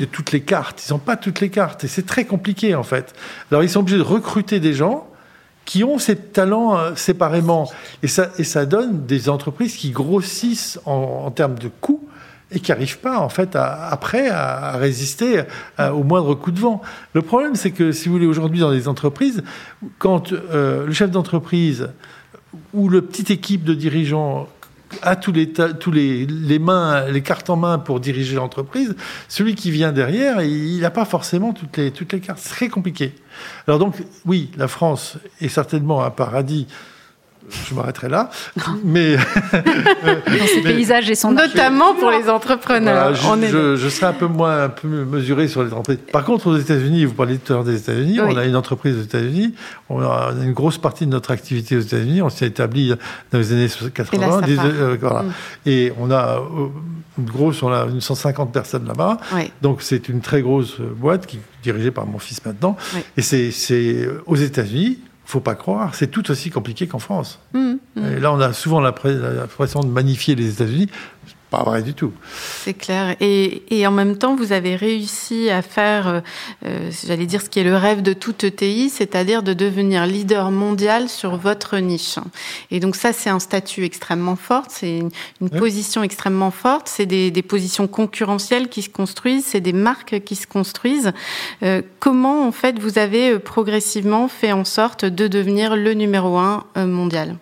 de 0.00 0.04
toutes 0.04 0.32
les 0.32 0.40
cartes. 0.40 0.84
Ils 0.88 0.92
n'ont 0.92 0.98
pas 0.98 1.16
toutes 1.16 1.40
les 1.40 1.50
cartes. 1.50 1.84
Et 1.84 1.88
c'est 1.88 2.06
très 2.06 2.24
compliqué, 2.24 2.74
en 2.74 2.82
fait. 2.82 3.14
Alors, 3.52 3.62
ils 3.62 3.70
sont 3.70 3.80
obligés 3.80 3.98
de 3.98 4.02
recruter 4.02 4.58
des 4.58 4.72
gens 4.72 5.09
qui 5.70 5.84
ont 5.84 5.98
ces 5.98 6.16
talents 6.16 6.76
euh, 6.76 6.96
séparément. 6.96 7.70
Et 8.02 8.08
ça, 8.08 8.30
et 8.38 8.42
ça 8.42 8.66
donne 8.66 9.06
des 9.06 9.28
entreprises 9.28 9.76
qui 9.76 9.92
grossissent 9.92 10.80
en, 10.84 11.30
termes 11.30 11.60
de 11.60 11.68
coûts 11.68 12.08
et 12.50 12.58
qui 12.58 12.72
n'arrivent 12.72 12.98
pas, 12.98 13.20
en 13.20 13.28
fait, 13.28 13.54
après, 13.54 14.28
à, 14.30 14.72
résister 14.72 15.44
au 15.78 16.02
moindre 16.02 16.34
coup 16.34 16.50
de 16.50 16.58
vent. 16.58 16.82
Le 17.12 17.22
problème, 17.22 17.54
c'est 17.54 17.70
que, 17.70 17.92
si 17.92 18.08
vous 18.08 18.14
voulez, 18.14 18.26
aujourd'hui, 18.26 18.58
dans 18.58 18.72
les 18.72 18.88
entreprises, 18.88 19.44
quand 19.98 20.32
le 20.32 20.90
chef 20.90 21.12
d'entreprise 21.12 21.90
ou 22.74 22.88
le 22.88 23.02
petite 23.02 23.30
équipe 23.30 23.62
de 23.62 23.72
dirigeants 23.72 24.48
a 25.02 25.16
tous 25.16 25.32
les, 25.32 25.52
tous 25.52 25.90
les, 25.90 26.26
les, 26.26 26.58
mains, 26.58 27.06
les 27.06 27.22
cartes 27.22 27.50
en 27.50 27.56
main 27.56 27.78
pour 27.78 28.00
diriger 28.00 28.36
l'entreprise, 28.36 28.94
celui 29.28 29.54
qui 29.54 29.70
vient 29.70 29.92
derrière, 29.92 30.42
il 30.42 30.80
n'a 30.80 30.90
pas 30.90 31.04
forcément 31.04 31.52
toutes 31.52 31.76
les, 31.76 31.90
toutes 31.90 32.12
les 32.12 32.20
cartes. 32.20 32.40
C'est 32.40 32.50
très 32.50 32.68
compliqué. 32.68 33.14
Alors 33.66 33.78
donc, 33.78 33.96
oui, 34.26 34.50
la 34.56 34.68
France 34.68 35.18
est 35.40 35.48
certainement 35.48 36.04
un 36.04 36.10
paradis 36.10 36.66
je 37.48 37.74
m'arrêterai 37.74 38.08
là. 38.08 38.30
mais 38.84 39.16
dans 39.52 40.46
ces 40.46 40.62
paysages 40.62 41.10
et 41.10 41.14
son 41.14 41.32
notamment 41.32 41.94
pour 41.94 42.10
les 42.10 42.28
entrepreneurs. 42.28 43.14
je, 43.14 43.76
je, 43.76 43.88
serai 43.88 44.06
un 44.06 44.12
peu 44.12 44.26
moins 44.26 44.64
un 44.64 44.68
peu 44.68 44.88
mesuré 44.88 45.48
sur 45.48 45.62
les 45.62 45.72
entreprises. 45.72 45.98
Par 46.12 46.24
contre, 46.24 46.48
aux 46.48 46.56
États-Unis, 46.56 47.04
vous 47.04 47.14
parlez 47.14 47.38
tout 47.38 47.52
à 47.52 47.56
l'heure 47.56 47.64
des 47.64 47.76
États-Unis. 47.76 48.20
On 48.20 48.36
a 48.36 48.44
une 48.44 48.56
entreprise 48.56 48.96
aux 48.96 49.02
États-Unis. 49.02 49.54
On 49.88 50.00
a 50.00 50.32
une 50.42 50.52
grosse 50.52 50.78
partie 50.78 51.06
de 51.06 51.10
notre 51.10 51.30
activité 51.30 51.76
aux 51.76 51.80
États-Unis. 51.80 52.22
On 52.22 52.30
s'est 52.30 52.46
établi 52.46 52.92
dans 53.32 53.38
les 53.38 53.52
années 53.52 53.68
80. 53.94 54.40
Et, 54.46 54.58
euh, 54.58 54.96
voilà. 55.00 55.22
Mm. 55.22 55.32
et 55.66 55.92
on 55.98 56.10
a 56.10 56.38
euh, 56.38 56.68
une 57.18 57.24
grosse, 57.24 57.62
on 57.62 57.72
a 57.72 57.86
une 57.86 58.00
150 58.00 58.52
personnes 58.52 58.86
là-bas. 58.86 59.18
Donc 59.62 59.82
c'est 59.82 60.08
une 60.08 60.20
très 60.20 60.42
grosse 60.42 60.76
boîte 60.80 61.26
qui 61.26 61.36
est 61.36 61.62
dirigée 61.62 61.90
par 61.90 62.06
mon 62.06 62.18
fils 62.18 62.44
maintenant. 62.44 62.76
Et 63.16 63.22
c'est 63.22 64.08
aux 64.26 64.36
États-Unis 64.36 64.98
faut 65.30 65.40
pas 65.40 65.54
croire, 65.54 65.94
c'est 65.94 66.08
tout 66.08 66.30
aussi 66.30 66.50
compliqué 66.50 66.86
qu'en 66.86 66.98
France. 66.98 67.38
Mmh, 67.54 67.74
mmh. 67.96 68.04
Et 68.04 68.20
là, 68.20 68.32
on 68.32 68.40
a 68.40 68.52
souvent 68.52 68.80
l'impression 68.80 69.80
de 69.80 69.88
magnifier 69.88 70.34
les 70.34 70.50
États-Unis 70.50 70.88
pas 71.50 71.64
vrai 71.64 71.82
du 71.82 71.94
tout. 71.94 72.12
C'est 72.62 72.74
clair. 72.74 73.16
Et, 73.20 73.62
et, 73.70 73.86
en 73.86 73.90
même 73.90 74.16
temps, 74.16 74.36
vous 74.36 74.52
avez 74.52 74.76
réussi 74.76 75.50
à 75.50 75.62
faire, 75.62 76.08
euh, 76.08 76.20
euh, 76.64 76.90
j'allais 77.06 77.26
dire, 77.26 77.42
ce 77.42 77.50
qui 77.50 77.58
est 77.58 77.64
le 77.64 77.76
rêve 77.76 78.02
de 78.02 78.12
toute 78.12 78.44
ETI, 78.44 78.88
c'est-à-dire 78.88 79.42
de 79.42 79.52
devenir 79.52 80.06
leader 80.06 80.52
mondial 80.52 81.08
sur 81.08 81.36
votre 81.36 81.76
niche. 81.78 82.18
Et 82.70 82.78
donc 82.78 82.94
ça, 82.94 83.12
c'est 83.12 83.30
un 83.30 83.40
statut 83.40 83.84
extrêmement 83.84 84.36
fort, 84.36 84.64
c'est 84.68 84.98
une, 84.98 85.10
une 85.40 85.50
position 85.50 86.04
extrêmement 86.04 86.52
forte, 86.52 86.88
c'est 86.88 87.06
des, 87.06 87.30
des, 87.32 87.42
positions 87.42 87.88
concurrentielles 87.88 88.68
qui 88.68 88.82
se 88.82 88.88
construisent, 88.88 89.44
c'est 89.46 89.60
des 89.60 89.72
marques 89.72 90.20
qui 90.24 90.36
se 90.36 90.46
construisent. 90.46 91.12
Euh, 91.64 91.82
comment, 91.98 92.46
en 92.46 92.52
fait, 92.52 92.78
vous 92.78 92.98
avez 92.98 93.38
progressivement 93.40 94.28
fait 94.28 94.52
en 94.52 94.64
sorte 94.64 95.04
de 95.04 95.26
devenir 95.26 95.74
le 95.74 95.94
numéro 95.94 96.38
un 96.38 96.64
mondial? 96.76 97.36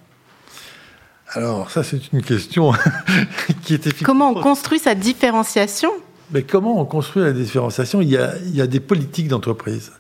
Alors, 1.33 1.71
ça, 1.71 1.83
c'est 1.83 2.13
une 2.13 2.23
question 2.23 2.73
qui 3.63 3.75
était... 3.75 3.91
Comment 4.03 4.31
on 4.31 4.41
construit 4.41 4.79
sa 4.79 4.95
différenciation? 4.95 5.91
Mais 6.31 6.43
comment 6.43 6.81
on 6.81 6.85
construit 6.85 7.23
la 7.23 7.33
différenciation? 7.33 8.01
Il 8.01 8.09
y, 8.09 8.17
a, 8.17 8.35
il 8.47 8.57
y 8.57 8.63
a 8.63 8.67
des 8.67 8.81
politiques 8.81 9.29
d'entreprise. 9.29 9.93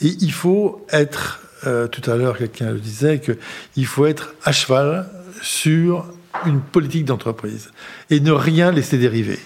Et 0.00 0.16
il 0.20 0.32
faut 0.32 0.86
être, 0.90 1.40
euh, 1.66 1.88
tout 1.88 2.08
à 2.08 2.16
l'heure, 2.16 2.38
quelqu'un 2.38 2.70
le 2.70 2.78
disait, 2.78 3.20
qu'il 3.20 3.86
faut 3.86 4.06
être 4.06 4.34
à 4.44 4.52
cheval 4.52 5.08
sur 5.42 6.06
une 6.46 6.60
politique 6.60 7.04
d'entreprise 7.04 7.70
et 8.10 8.20
ne 8.20 8.30
rien 8.30 8.70
laisser 8.70 8.98
dériver. 8.98 9.38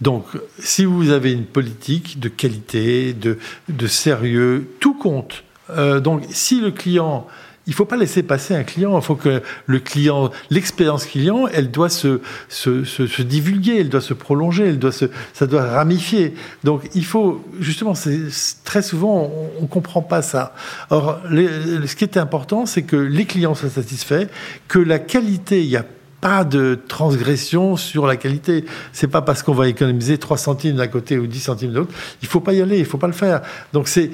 Donc, 0.00 0.24
si 0.58 0.86
vous 0.86 1.10
avez 1.10 1.32
une 1.32 1.44
politique 1.44 2.20
de 2.20 2.30
qualité, 2.30 3.12
de, 3.12 3.38
de 3.68 3.86
sérieux, 3.86 4.70
tout 4.80 4.94
compte. 4.94 5.44
Euh, 5.68 6.00
donc, 6.00 6.24
si 6.30 6.60
le 6.60 6.70
client 6.70 7.26
il 7.70 7.74
faut 7.74 7.84
pas 7.84 7.96
laisser 7.96 8.24
passer 8.24 8.52
un 8.52 8.64
client. 8.64 8.98
Il 8.98 9.02
faut 9.02 9.14
que 9.14 9.42
le 9.66 9.78
client, 9.78 10.32
l'expérience 10.50 11.06
client, 11.06 11.46
elle 11.46 11.70
doit 11.70 11.88
se, 11.88 12.20
se, 12.48 12.82
se, 12.82 13.22
divulguer, 13.22 13.78
elle 13.78 13.88
doit 13.88 14.00
se 14.00 14.12
prolonger, 14.12 14.66
elle 14.66 14.80
doit 14.80 14.90
se, 14.90 15.04
ça 15.32 15.46
doit 15.46 15.62
ramifier. 15.62 16.34
Donc 16.64 16.82
il 16.96 17.04
faut 17.04 17.44
justement, 17.60 17.94
c'est 17.94 18.26
très 18.64 18.82
souvent 18.82 19.30
on, 19.58 19.62
ne 19.62 19.68
comprend 19.68 20.02
pas 20.02 20.20
ça. 20.20 20.52
Or, 20.90 21.20
ce 21.30 21.94
qui 21.94 22.02
est 22.02 22.16
important, 22.16 22.66
c'est 22.66 22.82
que 22.82 22.96
les 22.96 23.24
clients 23.24 23.54
soient 23.54 23.70
satisfaits, 23.70 24.26
que 24.66 24.80
la 24.80 24.98
qualité, 24.98 25.60
il 25.60 25.70
y 25.70 25.76
a 25.76 25.84
pas 26.20 26.44
de 26.44 26.78
transgression 26.88 27.76
sur 27.76 28.06
la 28.06 28.16
qualité. 28.16 28.64
C'est 28.92 29.08
pas 29.08 29.22
parce 29.22 29.42
qu'on 29.42 29.54
va 29.54 29.68
économiser 29.68 30.18
3 30.18 30.36
centimes 30.36 30.76
d'un 30.76 30.88
côté 30.88 31.18
ou 31.18 31.26
10 31.26 31.40
centimes 31.40 31.70
de 31.72 31.78
l'autre. 31.78 31.94
Il 32.22 32.28
faut 32.28 32.40
pas 32.40 32.52
y 32.52 32.60
aller, 32.60 32.78
il 32.78 32.84
faut 32.84 32.98
pas 32.98 33.06
le 33.06 33.12
faire. 33.12 33.40
Donc 33.72 33.88
c'est 33.88 34.10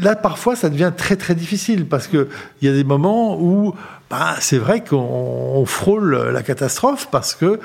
là 0.00 0.16
parfois 0.16 0.56
ça 0.56 0.70
devient 0.70 0.92
très 0.96 1.16
très 1.16 1.34
difficile 1.34 1.86
parce 1.86 2.06
que 2.06 2.28
il 2.60 2.68
y 2.68 2.70
a 2.70 2.74
des 2.74 2.84
moments 2.84 3.38
où 3.40 3.74
bah, 4.10 4.36
c'est 4.40 4.58
vrai 4.58 4.82
qu'on 4.84 5.64
frôle 5.66 6.30
la 6.32 6.42
catastrophe 6.42 7.08
parce 7.10 7.34
que 7.34 7.46
euh, 7.46 7.58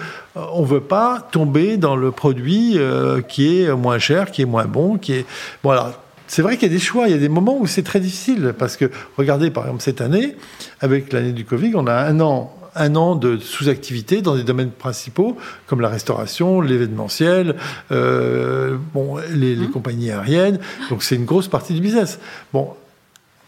on 0.54 0.64
veut 0.64 0.82
pas 0.82 1.28
tomber 1.32 1.78
dans 1.78 1.96
le 1.96 2.12
produit 2.12 2.78
euh, 2.78 3.22
qui 3.22 3.62
est 3.62 3.74
moins 3.74 4.00
cher, 4.00 4.32
qui 4.32 4.44
est 4.44 4.46
moins 4.46 4.66
bon, 4.66 4.98
qui 4.98 5.14
est 5.14 5.26
voilà. 5.64 5.94
C'est 6.30 6.42
vrai 6.42 6.58
qu'il 6.58 6.70
y 6.70 6.72
a 6.72 6.74
des 6.74 6.84
choix, 6.84 7.08
il 7.08 7.12
y 7.12 7.16
a 7.16 7.20
des 7.20 7.30
moments 7.30 7.58
où 7.58 7.68
c'est 7.68 7.84
très 7.84 8.02
difficile 8.02 8.54
parce 8.58 8.76
que 8.76 8.92
regardez 9.18 9.50
par 9.50 9.64
exemple 9.64 9.82
cette 9.82 10.02
année 10.02 10.36
avec 10.82 11.14
l'année 11.14 11.32
du 11.32 11.46
Covid, 11.46 11.72
on 11.76 11.88
a 11.88 11.94
un 11.94 12.20
an 12.20 12.54
un 12.78 12.96
an 12.96 13.16
de 13.16 13.38
sous-activité 13.38 14.22
dans 14.22 14.36
des 14.36 14.44
domaines 14.44 14.72
principaux 14.72 15.38
comme 15.68 15.82
la 15.82 15.90
restauration, 15.90 16.62
l'événementiel, 16.62 17.56
euh, 17.92 18.78
bon, 18.94 19.18
les, 19.34 19.56
les, 19.56 19.68
mmh. 19.68 19.72
compagnies 19.72 20.12
aériennes. 20.12 20.60
Donc 20.90 21.04
c'est 21.04 21.16
une 21.16 21.26
grosse 21.26 21.48
partie 21.48 21.74
du 21.74 21.82
business. 21.82 22.20
Bon, 22.54 22.74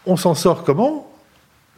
on 0.06 0.16
s'en 0.16 0.34
sort 0.34 0.64
comment? 0.64 1.06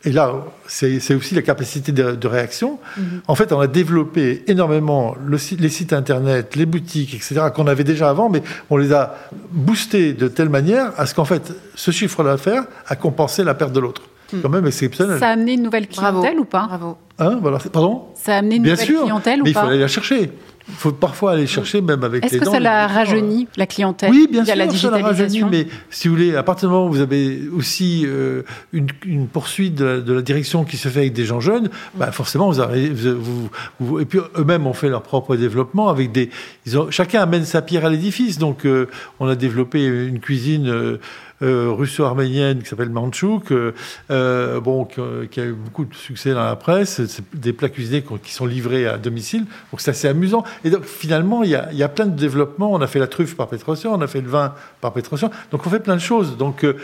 Et 0.05 0.11
là, 0.11 0.35
c'est 0.67 1.15
aussi 1.15 1.37
la 1.37 1.43
capacité 1.43 1.93
de, 1.93 2.27
réaction. 2.27 2.81
Mmh. 2.97 3.03
En 3.29 3.37
fait, 3.37 3.53
on 3.53 3.61
a 3.61 3.69
développé 3.69 4.43
énormément 4.49 5.15
le, 5.25 5.39
les 5.59 5.69
sites 5.69 5.93
internet, 5.93 6.57
les 6.57 6.67
boutiques, 6.67 7.15
etc., 7.15 7.43
qu'on 7.55 7.69
avait 7.69 7.85
déjà 7.85 8.11
avant, 8.11 8.29
mais 8.29 8.43
on 8.69 8.79
les 8.79 8.93
a 8.93 9.17
boostés 9.53 10.13
de 10.13 10.27
telle 10.27 10.49
manière 10.49 10.93
à 10.97 11.07
ce 11.07 11.15
qu'en 11.15 11.25
fait, 11.25 11.53
ce 11.77 11.93
chiffre 11.93 12.25
d'affaires 12.25 12.65
a 12.89 12.97
compensé 12.97 13.45
la 13.45 13.55
perte 13.55 13.73
de 13.73 13.79
l'autre. 13.79 14.03
C'est 14.33 14.43
quand 14.43 14.49
même 14.49 14.67
exceptionnel. 14.67 15.19
Ça 15.19 15.29
a 15.29 15.33
amené 15.33 15.53
une 15.55 15.63
nouvelle 15.63 15.87
clientèle 15.89 16.39
ou 16.39 16.45
pas 16.45 16.67
Bravo. 16.67 16.97
Hein, 17.19 17.39
voilà, 17.41 17.59
pardon 17.59 18.03
Ça 18.15 18.35
a 18.35 18.39
amené 18.39 18.57
une 18.57 18.63
Bien 18.63 18.73
nouvelle 18.73 18.87
sûr, 18.87 19.03
clientèle 19.03 19.41
ou 19.43 19.45
mais 19.45 19.53
pas 19.53 19.61
il 19.61 19.63
faut 19.65 19.69
aller 19.71 19.79
la 19.81 19.89
chercher. 19.89 20.31
Il 20.69 20.75
faut 20.75 20.93
parfois 20.93 21.33
aller 21.33 21.49
chercher, 21.49 21.81
même 21.81 22.05
avec 22.05 22.25
Est-ce 22.25 22.35
les 22.35 22.39
que 22.41 22.45
dents, 22.45 22.53
ça 22.53 22.61
l'a 22.61 22.87
les- 22.87 22.95
rajeuni, 22.95 23.49
la 23.57 23.67
clientèle 23.67 24.11
Oui, 24.13 24.29
bien 24.31 24.45
via 24.45 24.55
sûr, 24.55 24.65
la 24.65 24.71
ça 24.71 24.91
l'a 24.91 25.07
rajeuni, 25.07 25.29
digitalisation 25.29 25.49
mais 25.51 25.67
si 25.91 26.07
vous 26.07 26.15
voulez, 26.15 26.37
à 26.37 26.45
partir 26.45 26.69
du 26.69 26.73
moment 26.75 26.87
où 26.87 26.93
vous 26.93 27.01
avez 27.01 27.41
aussi 27.55 28.05
euh, 28.07 28.43
une, 28.73 28.87
une 29.05 29.27
poursuite 29.27 29.75
de 29.75 29.85
la, 29.85 30.01
de 30.01 30.13
la 30.13 30.23
direction 30.23 30.63
qui 30.65 30.77
se 30.77 30.87
fait 30.89 31.01
avec 31.01 31.15
des 31.15 31.25
gens 31.25 31.41
jeunes, 31.41 31.69
bah 31.97 32.13
forcément, 32.13 32.49
vous 32.49 32.61
arrivez, 32.61 32.91
vous, 33.13 33.21
vous- 33.21 33.51
vous- 33.81 33.99
et 34.01 34.05
puis 34.05 34.21
eux-mêmes 34.39 34.67
ont 34.69 34.73
fait 34.73 34.89
leur 34.89 35.03
propre 35.03 35.35
développement 35.35 35.89
avec 35.89 36.13
des, 36.13 36.31
ils 36.65 36.79
ont, 36.79 36.91
chacun 36.93 37.21
amène 37.23 37.45
sa 37.45 37.61
pierre 37.61 37.85
à 37.85 37.91
l'édifice. 37.91 38.39
Donc, 38.39 38.65
euh, 38.65 38.87
on 39.19 39.27
a 39.27 39.35
développé 39.35 39.85
une 39.85 40.21
cuisine. 40.21 40.69
euh, 40.69 40.99
russo-arménienne 41.43 42.63
qui 42.63 42.69
s'appelle 42.69 42.91
Manchouk, 42.91 43.51
euh, 43.51 43.73
euh, 44.11 44.61
bon, 44.61 44.85
qui, 44.85 45.01
qui 45.31 45.41
a 45.41 45.45
eu 45.45 45.53
beaucoup 45.53 45.85
de 45.85 45.95
succès 45.95 46.33
dans 46.33 46.45
la 46.45 46.57
presse. 46.57 47.05
C'est 47.07 47.23
des 47.35 47.53
plats 47.53 47.69
cuisinés 47.69 48.05
qui 48.23 48.33
sont 48.33 48.47
livrés 48.47 48.87
à 48.87 48.99
domicile. 48.99 49.45
Donc 49.71 49.81
c'est 49.81 49.91
assez 49.91 50.09
amusant. 50.09 50.45
Et 50.65 50.71
donc 50.71 50.85
finalement, 50.85 51.43
il 51.43 51.51
y 51.51 51.55
a, 51.55 51.69
il 51.73 51.79
y 51.79 51.83
a 51.83 51.89
plein 51.89 52.07
de 52.07 52.17
développements. 52.19 52.73
On 52.73 52.81
a 52.81 52.87
fait 52.87 52.99
la 52.99 53.09
truffe 53.09 53.37
par 53.37 53.49
Petrosian, 53.49 53.93
on 53.93 54.01
a 54.01 54.07
fait 54.07 54.21
le 54.21 54.29
vin 54.29 54.55
par 54.81 54.93
Petrosian. 54.93 55.31
Donc 55.51 55.67
on 55.67 55.71
fait 55.71 55.81
plein 55.81 55.97
de 55.97 56.01
choses. 56.01 56.37
Donc 56.37 56.65
euh, 56.65 56.77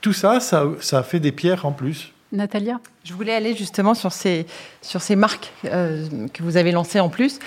tout 0.00 0.12
ça, 0.12 0.40
ça, 0.40 0.66
ça 0.80 0.98
a 0.98 1.02
fait 1.02 1.20
des 1.20 1.32
pierres 1.32 1.64
en 1.64 1.72
plus. 1.72 2.12
Natalia? 2.32 2.80
Je 3.04 3.12
voulais 3.12 3.34
aller 3.34 3.56
justement 3.56 3.94
sur 3.94 4.12
ces, 4.12 4.46
sur 4.82 5.00
ces 5.00 5.16
marques 5.16 5.52
euh, 5.64 6.06
que 6.32 6.42
vous 6.42 6.56
avez 6.56 6.72
lancées 6.72 7.00
en 7.00 7.08
plus. 7.08 7.38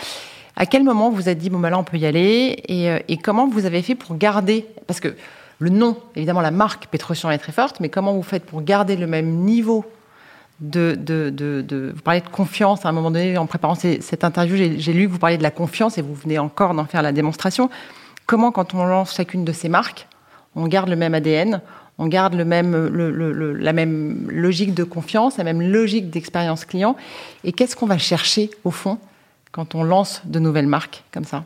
À 0.56 0.66
quel 0.66 0.84
moment 0.84 1.10
vous 1.10 1.30
êtes 1.30 1.40
dit, 1.40 1.50
bon, 1.50 1.60
bah 1.60 1.72
là, 1.72 1.80
on 1.80 1.84
peut 1.84 1.98
y 1.98 2.06
aller? 2.06 2.62
Et, 2.68 2.92
euh, 2.92 3.00
et 3.08 3.18
comment 3.18 3.48
vous 3.48 3.66
avez 3.66 3.82
fait 3.82 3.96
pour 3.96 4.18
garder? 4.18 4.68
Parce 4.86 5.00
que 5.00 5.16
le 5.60 5.70
nom, 5.70 5.98
évidemment, 6.16 6.42
la 6.42 6.52
marque 6.52 6.88
Petrosian 6.88 7.32
est 7.32 7.38
très 7.38 7.52
forte, 7.52 7.80
mais 7.80 7.90
comment 7.90 8.14
vous 8.14 8.24
faites 8.24 8.46
pour 8.46 8.62
garder 8.62 8.96
le 8.96 9.08
même 9.08 9.28
niveau 9.28 9.86
de, 10.60 11.92
Vous 11.94 12.02
parlez 12.02 12.22
de 12.22 12.30
confiance 12.30 12.86
à 12.86 12.90
un 12.90 12.92
moment 12.92 13.12
donné, 13.12 13.38
en 13.38 13.46
préparant 13.46 13.76
cette 13.76 14.24
interview, 14.24 14.56
j'ai 14.56 14.94
lu 14.94 15.08
que 15.08 15.12
vous 15.12 15.20
parliez 15.20 15.38
de 15.38 15.44
la 15.44 15.52
confiance 15.52 15.98
et 15.98 16.02
vous 16.02 16.14
venez 16.14 16.40
encore 16.40 16.74
d'en 16.74 16.86
faire 16.86 17.02
la 17.02 17.12
démonstration. 17.12 17.70
Comment, 18.26 18.52
quand 18.52 18.74
on 18.74 18.86
lance 18.86 19.16
chacune 19.16 19.44
de 19.44 19.52
ces 19.52 19.70
marques, 19.70 20.08
on 20.56 20.68
garde 20.68 20.90
le 20.90 20.96
même 20.96 21.14
ADN, 21.14 21.62
on 21.98 22.08
garde 22.08 22.34
le 22.34 22.46
même, 22.46 22.76
la 23.58 23.74
même 23.74 24.28
logique 24.30 24.74
de 24.74 24.84
confiance, 24.84 25.38
la 25.38 25.44
même 25.44 25.62
logique 25.62 26.10
d'expérience 26.10 26.66
client. 26.66 26.96
Et 27.44 27.52
qu'est-ce 27.52 27.76
qu'on 27.76 27.86
va 27.86 27.98
chercher 27.98 28.50
au 28.64 28.72
fond 28.72 28.98
quand 29.52 29.76
on 29.76 29.84
lance 29.84 30.22
de 30.26 30.40
nouvelles 30.40 30.68
marques 30.68 31.04
comme 31.12 31.26
ça? 31.26 31.44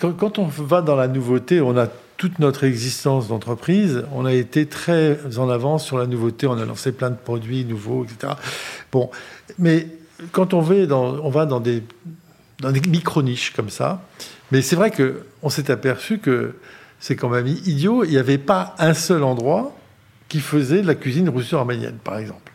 Quand, 0.00 0.12
quand 0.12 0.38
on 0.38 0.44
va 0.44 0.82
dans 0.82 0.96
la 0.96 1.08
nouveauté, 1.08 1.60
on 1.60 1.76
a 1.76 1.88
toute 2.16 2.38
notre 2.38 2.64
existence 2.64 3.28
d'entreprise, 3.28 4.04
on 4.12 4.24
a 4.24 4.32
été 4.32 4.66
très 4.66 5.18
en 5.38 5.50
avance 5.50 5.84
sur 5.84 5.98
la 5.98 6.06
nouveauté, 6.06 6.46
on 6.46 6.58
a 6.58 6.64
lancé 6.64 6.92
plein 6.92 7.10
de 7.10 7.16
produits 7.16 7.64
nouveaux, 7.64 8.04
etc. 8.04 8.32
Bon, 8.90 9.10
mais 9.58 9.88
quand 10.32 10.54
on 10.54 10.60
va 10.60 11.46
dans, 11.46 11.60
des 11.60 11.82
micro-niches 12.88 13.52
comme 13.52 13.70
ça, 13.70 14.02
mais 14.50 14.62
c'est 14.62 14.76
vrai 14.76 14.90
qu'on 14.90 15.50
s'est 15.50 15.70
aperçu 15.70 16.18
que 16.18 16.54
c'est 17.00 17.16
quand 17.16 17.28
même 17.28 17.46
idiot, 17.46 18.04
il 18.04 18.10
n'y 18.10 18.18
avait 18.18 18.38
pas 18.38 18.74
un 18.78 18.94
seul 18.94 19.22
endroit 19.22 19.76
qui 20.28 20.40
faisait 20.40 20.82
de 20.82 20.86
la 20.86 20.94
cuisine 20.94 21.28
russo-arménienne, 21.28 21.98
par 22.02 22.18
exemple. 22.18 22.45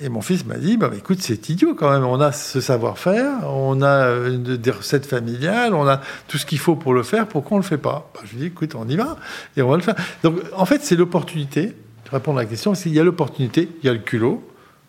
Et 0.00 0.08
mon 0.08 0.20
fils 0.20 0.44
m'a 0.44 0.56
dit, 0.56 0.76
bah, 0.76 0.88
bah, 0.88 0.96
écoute, 0.98 1.18
c'est 1.20 1.48
idiot 1.48 1.74
quand 1.74 1.90
même. 1.90 2.04
On 2.04 2.20
a 2.20 2.32
ce 2.32 2.60
savoir-faire, 2.60 3.48
on 3.48 3.80
a 3.80 3.86
euh, 4.08 4.36
de- 4.36 4.56
des 4.56 4.70
recettes 4.72 5.06
familiales, 5.06 5.72
on 5.72 5.86
a 5.86 6.00
tout 6.26 6.36
ce 6.36 6.44
qu'il 6.46 6.58
faut 6.58 6.74
pour 6.74 6.94
le 6.94 7.02
faire. 7.04 7.28
Pourquoi 7.28 7.56
on 7.56 7.60
le 7.60 7.64
fait 7.64 7.78
pas? 7.78 8.10
Bah, 8.14 8.20
Je 8.24 8.32
lui 8.32 8.38
dis, 8.38 8.46
écoute, 8.46 8.74
on 8.74 8.88
y 8.88 8.96
va 8.96 9.16
et 9.56 9.62
on 9.62 9.68
va 9.70 9.76
le 9.76 9.82
faire. 9.82 9.94
Donc, 10.24 10.36
en 10.56 10.64
fait, 10.66 10.82
c'est 10.82 10.96
l'opportunité. 10.96 11.74
Je 12.06 12.10
réponds 12.10 12.36
à 12.36 12.40
la 12.42 12.46
question. 12.46 12.72
Il 12.86 12.92
y 12.92 12.98
a 13.00 13.04
l'opportunité, 13.04 13.68
il 13.82 13.86
y 13.86 13.88
a 13.88 13.92
le 13.92 14.00
culot. 14.00 14.42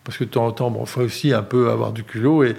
Parce 0.04 0.18
que 0.20 0.24
de 0.24 0.30
temps 0.30 0.46
en 0.46 0.52
temps, 0.52 0.76
il 0.80 0.86
faut 0.88 1.02
aussi 1.02 1.34
un 1.34 1.42
peu 1.42 1.72
avoir 1.72 1.92
du 1.92 2.04
culot. 2.04 2.44
Et, 2.44 2.56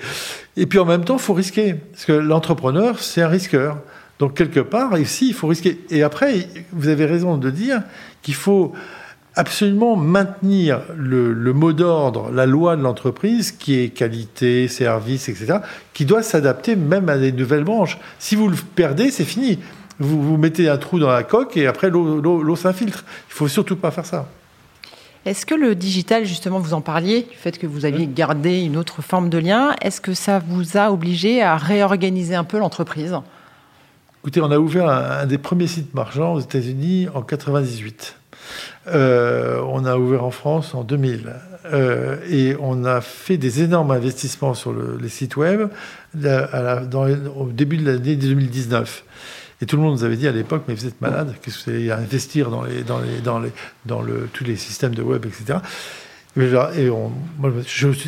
et 0.57 0.67
puis 0.67 0.79
en 0.81 0.85
même 0.85 1.05
temps, 1.05 1.15
il 1.17 1.23
faut 1.23 1.35
risquer. 1.35 1.75
Parce 1.75 2.05
que 2.05 2.13
l'entrepreneur, 2.13 2.99
c'est 3.01 3.23
un 3.23 3.29
risqueur. 3.29 3.79
Donc 4.19 4.35
quelque 4.35 4.61
part, 4.61 4.99
ici, 4.99 5.29
il 5.29 5.35
faut 5.35 5.47
risquer. 5.49 5.81
Et 5.91 6.03
après, 6.03 6.49
vous 6.73 6.89
avez 6.89 7.07
raison 7.07 7.37
de 7.37 7.51
dire 7.51 7.83
qu'il 8.23 8.35
faut 8.35 8.73
absolument 9.37 9.97
maintenir 9.97 10.81
le, 10.97 11.33
le 11.33 11.53
mot 11.53 11.73
d'ordre, 11.73 12.31
la 12.33 12.47
loi 12.47 12.77
de 12.77 12.83
l'entreprise, 12.83 13.53
qui 13.53 13.79
est 13.79 13.91
qualité, 13.91 14.67
service, 14.67 15.29
etc., 15.29 15.59
qui 15.93 16.07
doit 16.07 16.23
s'adapter 16.23 16.75
même 16.75 17.09
à 17.09 17.19
des 17.19 17.33
nouvelles 17.33 17.65
branches. 17.65 17.99
Si 18.19 18.35
vous 18.35 18.49
le 18.49 18.57
perdez, 18.75 19.11
c'est 19.11 19.25
fini. 19.25 19.59
Vous, 19.99 20.23
vous 20.23 20.37
mettez 20.37 20.69
un 20.69 20.79
trou 20.79 20.99
dans 20.99 21.11
la 21.11 21.23
coque 21.23 21.57
et 21.57 21.67
après 21.67 21.91
l'eau 21.91 22.57
s'infiltre. 22.57 23.05
Il 23.29 23.35
faut 23.35 23.49
surtout 23.49 23.77
pas 23.77 23.91
faire 23.91 24.07
ça. 24.07 24.27
Est-ce 25.27 25.45
que 25.45 25.55
le 25.55 25.75
digital, 25.75 26.25
justement, 26.25 26.61
vous 26.61 26.73
en 26.73 26.81
parliez, 26.81 27.23
du 27.23 27.37
fait 27.37 27.59
que 27.59 27.67
vous 27.67 27.85
aviez 27.85 28.07
gardé 28.07 28.61
une 28.63 28.77
autre 28.77 29.03
forme 29.03 29.29
de 29.29 29.39
lien, 29.39 29.75
est-ce 29.83 30.01
que 30.01 30.15
ça 30.15 30.39
vous 30.39 30.77
a 30.77 30.93
obligé 30.93 31.43
à 31.43 31.57
réorganiser 31.57 32.37
un 32.37 32.45
peu 32.45 32.59
l'entreprise? 32.59 33.17
Écoutez, 34.23 34.41
on 34.41 34.51
a 34.53 34.59
ouvert 34.59 34.89
un, 34.89 35.27
des 35.27 35.39
premiers 35.39 35.67
sites 35.67 35.95
marchands 35.95 36.35
aux 36.35 36.41
États-Unis 36.41 37.09
en 37.13 37.23
98. 37.23 38.17
Euh, 38.89 39.61
on 39.69 39.85
a 39.85 39.97
ouvert 39.97 40.25
en 40.25 40.31
France 40.31 40.75
en 40.75 40.85
2000. 40.85 41.33
Euh, 41.73 42.17
et 42.31 42.57
on 42.61 42.85
a 42.85 43.01
fait 43.01 43.37
des 43.37 43.63
énormes 43.63 43.91
investissements 43.91 44.55
sur 44.55 44.73
les 45.01 45.09
sites 45.09 45.37
web 45.37 45.69
au 46.15 47.49
début 47.53 47.77
de 47.79 47.91
l'année 47.91 48.17
2019. 48.17 49.05
Et 49.63 49.67
tout 49.67 49.77
le 49.77 49.83
monde 49.83 49.95
nous 49.95 50.05
avait 50.05 50.17
dit 50.17 50.29
à 50.29 50.33
l'époque, 50.33 50.65
mais 50.69 50.75
vous 50.75 50.87
êtes 50.87 51.01
malade, 51.01 51.35
qu'est-ce 51.41 51.65
que 51.65 51.71
vous 51.71 51.77
allez 51.77 51.91
investir 51.91 52.51
dans, 52.51 52.63
les, 52.63 52.83
dans, 52.83 53.01
les, 53.01 53.51
dans, 53.87 54.03
le, 54.03 54.29
tous 54.33 54.45
les 54.45 54.57
systèmes 54.57 54.95
de 54.95 55.03
web, 55.03 55.25
etc. 55.25 55.59
Et 56.39 56.91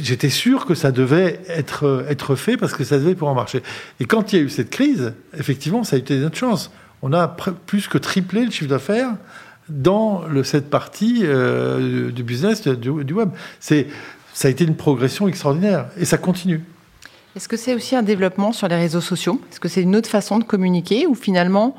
j'étais 0.02 0.28
sûr 0.28 0.66
que 0.66 0.74
ça 0.74 0.92
devait 0.92 1.40
être, 1.48 2.04
être 2.08 2.36
fait 2.36 2.58
parce 2.58 2.74
que 2.74 2.84
ça 2.84 2.98
devait 2.98 3.14
pouvoir 3.14 3.34
marcher. 3.34 3.62
Et 4.00 4.04
quand 4.04 4.32
il 4.32 4.38
y 4.38 4.42
a 4.42 4.44
eu 4.44 4.50
cette 4.50 4.68
crise, 4.68 5.14
effectivement, 5.36 5.84
ça 5.84 5.96
a 5.96 5.98
été 5.98 6.18
notre 6.18 6.36
chance. 6.36 6.70
On 7.00 7.14
a 7.14 7.28
plus 7.28 7.88
que 7.88 7.96
triplé 7.96 8.44
le 8.44 8.50
chiffre 8.50 8.68
d'affaires 8.68 9.14
dans 9.68 10.22
le, 10.26 10.44
cette 10.44 10.70
partie 10.70 11.20
euh, 11.24 12.10
du 12.10 12.22
business 12.22 12.66
du, 12.66 13.04
du 13.04 13.12
web. 13.12 13.30
Ça 13.60 13.74
a 14.44 14.48
été 14.48 14.64
une 14.64 14.76
progression 14.76 15.28
extraordinaire 15.28 15.86
et 15.98 16.04
ça 16.04 16.18
continue. 16.18 16.62
Est-ce 17.36 17.48
que 17.48 17.56
c'est 17.56 17.74
aussi 17.74 17.94
un 17.94 18.02
développement 18.02 18.52
sur 18.52 18.68
les 18.68 18.76
réseaux 18.76 19.00
sociaux? 19.00 19.40
Est-ce 19.50 19.60
que 19.60 19.68
c'est 19.68 19.82
une 19.82 19.96
autre 19.96 20.08
façon 20.08 20.38
de 20.38 20.44
communiquer 20.44 21.06
ou 21.06 21.14
finalement 21.14 21.76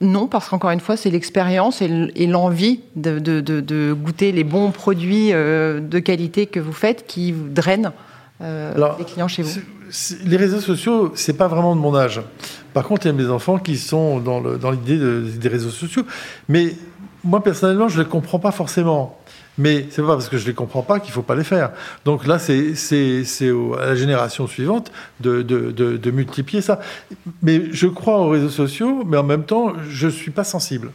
non, 0.00 0.28
parce 0.28 0.48
qu'encore 0.48 0.70
une 0.70 0.80
fois, 0.80 0.96
c'est 0.96 1.10
l'expérience 1.10 1.82
et 1.82 2.26
l'envie 2.28 2.82
de, 2.94 3.92
goûter 3.94 4.30
les 4.30 4.44
bons 4.44 4.70
produits 4.70 5.32
euh, 5.32 5.80
de 5.80 5.98
qualité 5.98 6.46
que 6.46 6.60
vous 6.60 6.72
faites 6.72 7.04
qui 7.08 7.32
drainent 7.32 7.90
euh, 8.40 8.94
les 8.98 9.04
clients 9.04 9.26
chez 9.26 9.42
vous? 9.42 9.60
Les 10.24 10.36
réseaux 10.36 10.60
sociaux, 10.60 11.12
c'est 11.14 11.36
pas 11.36 11.48
vraiment 11.48 11.74
de 11.74 11.80
mon 11.80 11.94
âge. 11.96 12.20
Par 12.74 12.84
contre, 12.84 13.06
il 13.06 13.08
y 13.08 13.10
a 13.10 13.14
mes 13.14 13.30
enfants 13.30 13.58
qui 13.58 13.76
sont 13.76 14.20
dans 14.20 14.70
l'idée 14.70 14.98
des 14.98 15.48
réseaux 15.48 15.70
sociaux. 15.70 16.02
Mais 16.48 16.74
moi, 17.24 17.42
personnellement, 17.42 17.88
je 17.88 17.98
ne 17.98 18.04
les 18.04 18.08
comprends 18.08 18.38
pas 18.38 18.52
forcément. 18.52 19.18
Mais 19.58 19.86
c'est 19.90 20.02
pas 20.02 20.14
parce 20.14 20.28
que 20.28 20.38
je 20.38 20.46
les 20.46 20.54
comprends 20.54 20.82
pas 20.82 21.00
qu'il 21.00 21.12
faut 21.12 21.22
pas 21.22 21.34
les 21.34 21.44
faire. 21.44 21.72
Donc 22.04 22.26
là, 22.26 22.38
c'est 22.38 22.72
à 22.72 23.86
la 23.86 23.94
génération 23.96 24.46
suivante 24.46 24.92
de, 25.20 26.10
multiplier 26.10 26.62
ça. 26.62 26.78
Mais 27.42 27.64
je 27.72 27.88
crois 27.88 28.18
aux 28.20 28.30
réseaux 28.30 28.48
sociaux, 28.50 29.02
mais 29.04 29.16
en 29.16 29.24
même 29.24 29.44
temps, 29.44 29.72
je 29.88 30.08
suis 30.08 30.30
pas 30.30 30.44
sensible. 30.44 30.92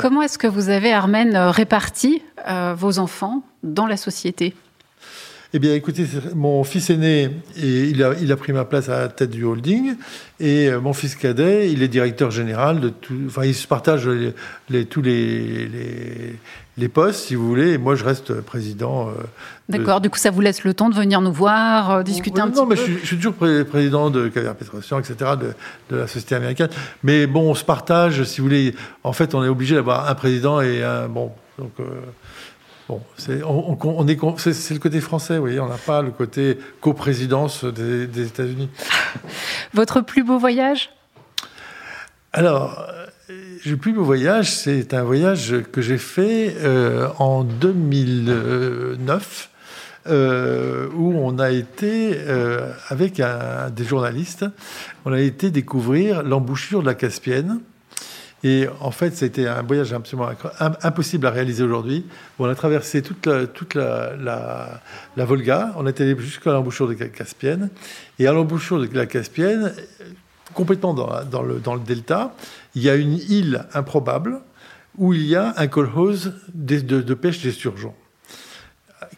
Comment 0.00 0.22
est-ce 0.22 0.36
que 0.36 0.48
vous 0.48 0.68
avez, 0.68 0.92
Armen, 0.92 1.34
réparti 1.36 2.20
euh, 2.46 2.74
vos 2.76 2.98
enfants 2.98 3.42
dans 3.62 3.86
la 3.86 3.96
société? 3.96 4.54
Eh 5.54 5.58
bien, 5.58 5.74
écoutez, 5.74 6.04
mon 6.34 6.62
fils 6.62 6.90
aîné, 6.90 7.30
il 7.56 8.02
a, 8.02 8.12
il 8.20 8.30
a 8.30 8.36
pris 8.36 8.52
ma 8.52 8.66
place 8.66 8.90
à 8.90 9.00
la 9.00 9.08
tête 9.08 9.30
du 9.30 9.44
holding, 9.44 9.94
et 10.40 10.68
euh, 10.68 10.78
mon 10.78 10.92
fils 10.92 11.14
cadet, 11.14 11.72
il 11.72 11.82
est 11.82 11.88
directeur 11.88 12.30
général 12.30 12.80
de 12.80 12.90
tout. 12.90 13.14
Enfin, 13.26 13.46
ils 13.46 13.54
se 13.54 13.66
partagent 13.66 14.10
les, 14.68 14.84
tous 14.84 15.00
les, 15.00 15.70
les, 16.76 16.88
postes, 16.88 17.20
si 17.20 17.34
vous 17.34 17.48
voulez, 17.48 17.72
et 17.72 17.78
moi, 17.78 17.94
je 17.94 18.04
reste 18.04 18.42
président. 18.42 19.08
Euh, 19.08 19.12
D'accord, 19.70 20.02
du 20.02 20.10
coup, 20.10 20.18
ça 20.18 20.30
vous 20.30 20.42
laisse 20.42 20.64
le 20.64 20.74
temps 20.74 20.90
de 20.90 20.94
venir 20.94 21.22
nous 21.22 21.32
voir, 21.32 21.92
euh, 21.92 22.02
discuter 22.02 22.42
un 22.42 22.48
petit 22.48 22.54
peu 22.56 22.60
Non, 22.60 22.66
mais 22.66 22.76
je, 22.76 23.06
suis 23.06 23.16
toujours 23.16 23.32
président 23.32 24.10
de 24.10 24.28
Caviar 24.28 24.54
Pétrosian, 24.54 24.98
etc., 24.98 25.30
de, 25.40 25.54
de, 25.88 26.00
la 26.00 26.06
société 26.06 26.34
américaine. 26.34 26.68
Mais 27.02 27.26
bon, 27.26 27.50
on 27.50 27.54
se 27.54 27.64
partage, 27.64 28.22
si 28.24 28.42
vous 28.42 28.48
voulez. 28.48 28.74
En 29.02 29.14
fait, 29.14 29.34
on 29.34 29.42
est 29.42 29.48
obligé 29.48 29.76
d'avoir 29.76 30.10
un 30.10 30.14
président 30.14 30.60
et 30.60 30.82
un. 30.82 31.08
Bon, 31.08 31.32
donc. 31.58 31.72
Bon, 32.88 33.02
c'est 33.18 33.42
on, 33.44 34.08
est, 34.08 34.18
c'est, 34.38 34.72
le 34.72 34.80
côté 34.80 35.00
français, 35.00 35.34
vous 35.34 35.42
voyez, 35.42 35.60
on 35.60 35.68
n'a 35.68 35.76
pas 35.76 36.00
le 36.00 36.10
côté 36.10 36.58
coprésidence 36.80 37.64
des, 37.64 38.06
des 38.06 38.26
États-Unis. 38.26 38.70
Votre 39.74 40.00
plus 40.00 40.24
beau 40.24 40.38
voyage? 40.38 40.90
Alors, 42.32 42.86
le 43.28 43.76
plus 43.76 43.92
beau 43.92 44.04
voyage, 44.04 44.50
c'est 44.50 44.94
un 44.94 45.02
voyage 45.02 45.56
que 45.70 45.82
j'ai 45.82 45.98
fait 45.98 46.54
euh, 46.58 47.08
en 47.18 47.44
2009. 47.44 49.50
Euh, 50.06 50.88
où 50.94 51.12
on 51.18 51.38
a 51.38 51.50
été, 51.50 52.14
euh, 52.16 52.72
avec 52.88 53.20
un, 53.20 53.68
des 53.68 53.84
journalistes, 53.84 54.46
on 55.04 55.12
a 55.12 55.20
été 55.20 55.50
découvrir 55.50 56.22
l'embouchure 56.22 56.80
de 56.80 56.86
la 56.86 56.94
Caspienne. 56.94 57.60
Et 58.44 58.66
en 58.80 58.92
fait, 58.92 59.16
c'était 59.16 59.48
un 59.48 59.62
voyage 59.62 59.92
absolument 59.92 60.30
impossible 60.82 61.26
à 61.26 61.30
réaliser 61.30 61.64
aujourd'hui. 61.64 62.04
On 62.38 62.46
a 62.46 62.54
traversé 62.54 63.02
toute 63.02 63.26
la, 63.26 63.46
toute 63.46 63.74
la, 63.74 64.12
la, 65.16 65.24
Volga, 65.24 65.74
on 65.76 65.86
est 65.86 66.00
allé 66.00 66.16
jusqu'à 66.18 66.52
l'embouchure 66.52 66.86
de 66.88 66.94
la 66.94 67.08
Caspienne. 67.08 67.68
Et 68.18 68.28
à 68.28 68.32
l'embouchure 68.32 68.80
de 68.80 68.94
la 68.96 69.06
Caspienne, 69.06 69.74
complètement 70.54 70.94
dans, 70.94 71.24
dans, 71.24 71.42
le, 71.42 71.58
dans 71.58 71.74
le 71.74 71.80
delta, 71.80 72.34
il 72.76 72.82
y 72.82 72.90
a 72.90 72.94
une 72.94 73.14
île 73.14 73.66
improbable 73.74 74.40
où 74.96 75.12
il 75.12 75.26
y 75.26 75.34
a 75.34 75.54
un 75.56 75.66
kolkhoz 75.66 76.32
de, 76.54 76.78
de, 76.80 77.14
pêche 77.14 77.42
des 77.42 77.52
surgeons 77.52 77.94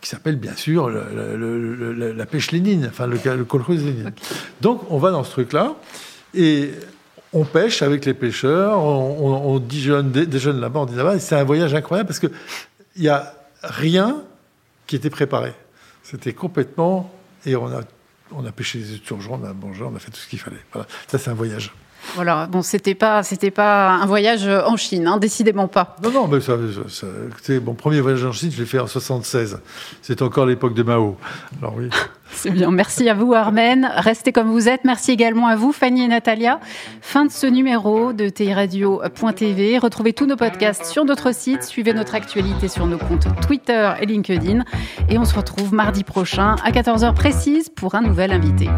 qui 0.01 0.09
s'appelle 0.09 0.37
bien 0.37 0.55
sûr 0.55 0.89
la 0.89 2.27
pêche 2.27 2.53
lénine, 2.53 2.87
enfin 2.91 3.07
le, 3.07 3.19
le 3.25 3.47
lénine. 3.69 4.13
Donc 4.61 4.91
on 4.91 4.99
va 4.99 5.11
dans 5.11 5.25
ce 5.25 5.31
truc-là, 5.33 5.75
et 6.35 6.73
on 7.33 7.45
pêche 7.45 7.83
avec 7.83 8.05
les 8.05 8.15
pêcheurs, 8.15 8.79
on, 8.79 9.55
on, 9.55 9.59
déjeune, 9.59 10.13
là-bas, 10.61 10.81
on 10.81 10.87
dit 10.87 10.97
là-bas. 10.97 11.19
C'est 11.19 11.37
un 11.37 11.45
voyage 11.45 11.75
incroyable 11.75 12.09
parce 12.09 12.19
qu'il 12.19 12.31
n'y 12.97 13.09
a 13.09 13.33
rien 13.63 14.23
qui 14.87 14.97
était 14.97 15.11
préparé. 15.11 15.53
C'était 16.03 16.33
complètement. 16.33 17.13
Et 17.47 17.57
on 17.57 17.67
a, 17.67 17.83
on 18.33 18.45
a 18.45 18.53
pêché 18.53 18.79
les 18.79 19.01
surgeons, 19.05 19.41
on 19.43 19.47
a 19.47 19.53
mangé, 19.53 19.85
on 19.85 19.95
a 19.95 19.99
fait 19.99 20.11
tout 20.11 20.19
ce 20.19 20.29
qu'il 20.29 20.41
fallait. 20.41 20.61
Voilà. 20.73 20.89
Ça, 21.07 21.19
c'est 21.19 21.31
un 21.31 21.35
voyage. 21.35 21.73
Voilà, 22.15 22.47
bon, 22.47 22.63
c'était 22.63 22.95
pas, 22.95 23.23
c'était 23.23 23.51
pas 23.51 23.91
un 23.91 24.07
voyage 24.07 24.47
en 24.47 24.77
Chine, 24.77 25.07
hein, 25.07 25.19
décidément 25.19 25.69
pas. 25.69 25.97
Non, 26.03 26.11
non, 26.11 26.29
mais 26.29 26.41
ça, 26.41 26.57
ça, 26.89 27.07
mon 27.63 27.75
premier 27.75 28.01
voyage 28.01 28.25
en 28.25 28.33
Chine, 28.33 28.51
je 28.51 28.59
l'ai 28.59 28.67
fait 28.67 28.79
en 28.79 28.87
76. 28.87 29.61
C'est 30.03 30.23
encore 30.23 30.47
l'époque 30.47 30.75
de 30.75 30.83
Mao. 30.83 31.19
Alors 31.61 31.75
oui. 31.77 31.91
C'est 32.33 32.51
bien. 32.51 32.71
Merci 32.71 33.09
à 33.09 33.15
vous, 33.15 33.35
Armen. 33.35 33.91
Restez 33.97 34.33
comme 34.33 34.49
vous 34.49 34.69
êtes. 34.69 34.85
Merci 34.85 35.13
également 35.13 35.47
à 35.47 35.57
vous, 35.57 35.73
Fanny 35.73 36.05
et 36.05 36.09
Natalia. 36.09 36.61
Fin 37.01 37.25
de 37.25 37.31
ce 37.31 37.47
numéro 37.47 38.13
de 38.13 38.29
TIRadio.tv. 38.29 39.79
Retrouvez 39.79 40.13
tous 40.13 40.27
nos 40.27 40.37
podcasts 40.37 40.87
sur 40.87 41.05
notre 41.05 41.35
site. 41.35 41.63
Suivez 41.63 41.93
notre 41.93 42.15
actualité 42.15 42.69
sur 42.69 42.87
nos 42.87 42.99
comptes 42.99 43.27
Twitter 43.47 43.93
et 44.01 44.07
LinkedIn. 44.07 44.65
Et 45.09 45.19
on 45.19 45.25
se 45.25 45.35
retrouve 45.35 45.75
mardi 45.75 46.05
prochain 46.05 46.57
à 46.65 46.71
14h 46.71 47.15
précise 47.15 47.69
pour 47.69 47.95
un 47.95 48.03
nouvel 48.03 48.33
invité. 48.33 48.69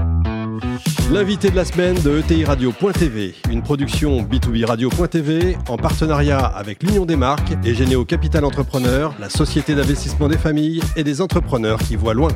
L'invité 1.10 1.50
de 1.50 1.56
la 1.56 1.64
semaine 1.64 2.00
de 2.02 2.18
ETI 2.18 2.44
Radio.tv, 2.44 3.34
une 3.50 3.62
production 3.62 4.22
B2B 4.22 4.64
Radio.tv 4.64 5.56
en 5.68 5.76
partenariat 5.76 6.38
avec 6.38 6.82
l'Union 6.82 7.04
des 7.04 7.16
marques 7.16 7.52
et 7.64 7.74
Généo 7.74 8.04
Capital 8.04 8.44
Entrepreneur, 8.44 9.14
la 9.20 9.28
société 9.28 9.74
d'investissement 9.74 10.28
des 10.28 10.38
familles 10.38 10.80
et 10.96 11.04
des 11.04 11.20
entrepreneurs 11.20 11.78
qui 11.80 11.96
voient 11.96 12.14
loin. 12.14 12.30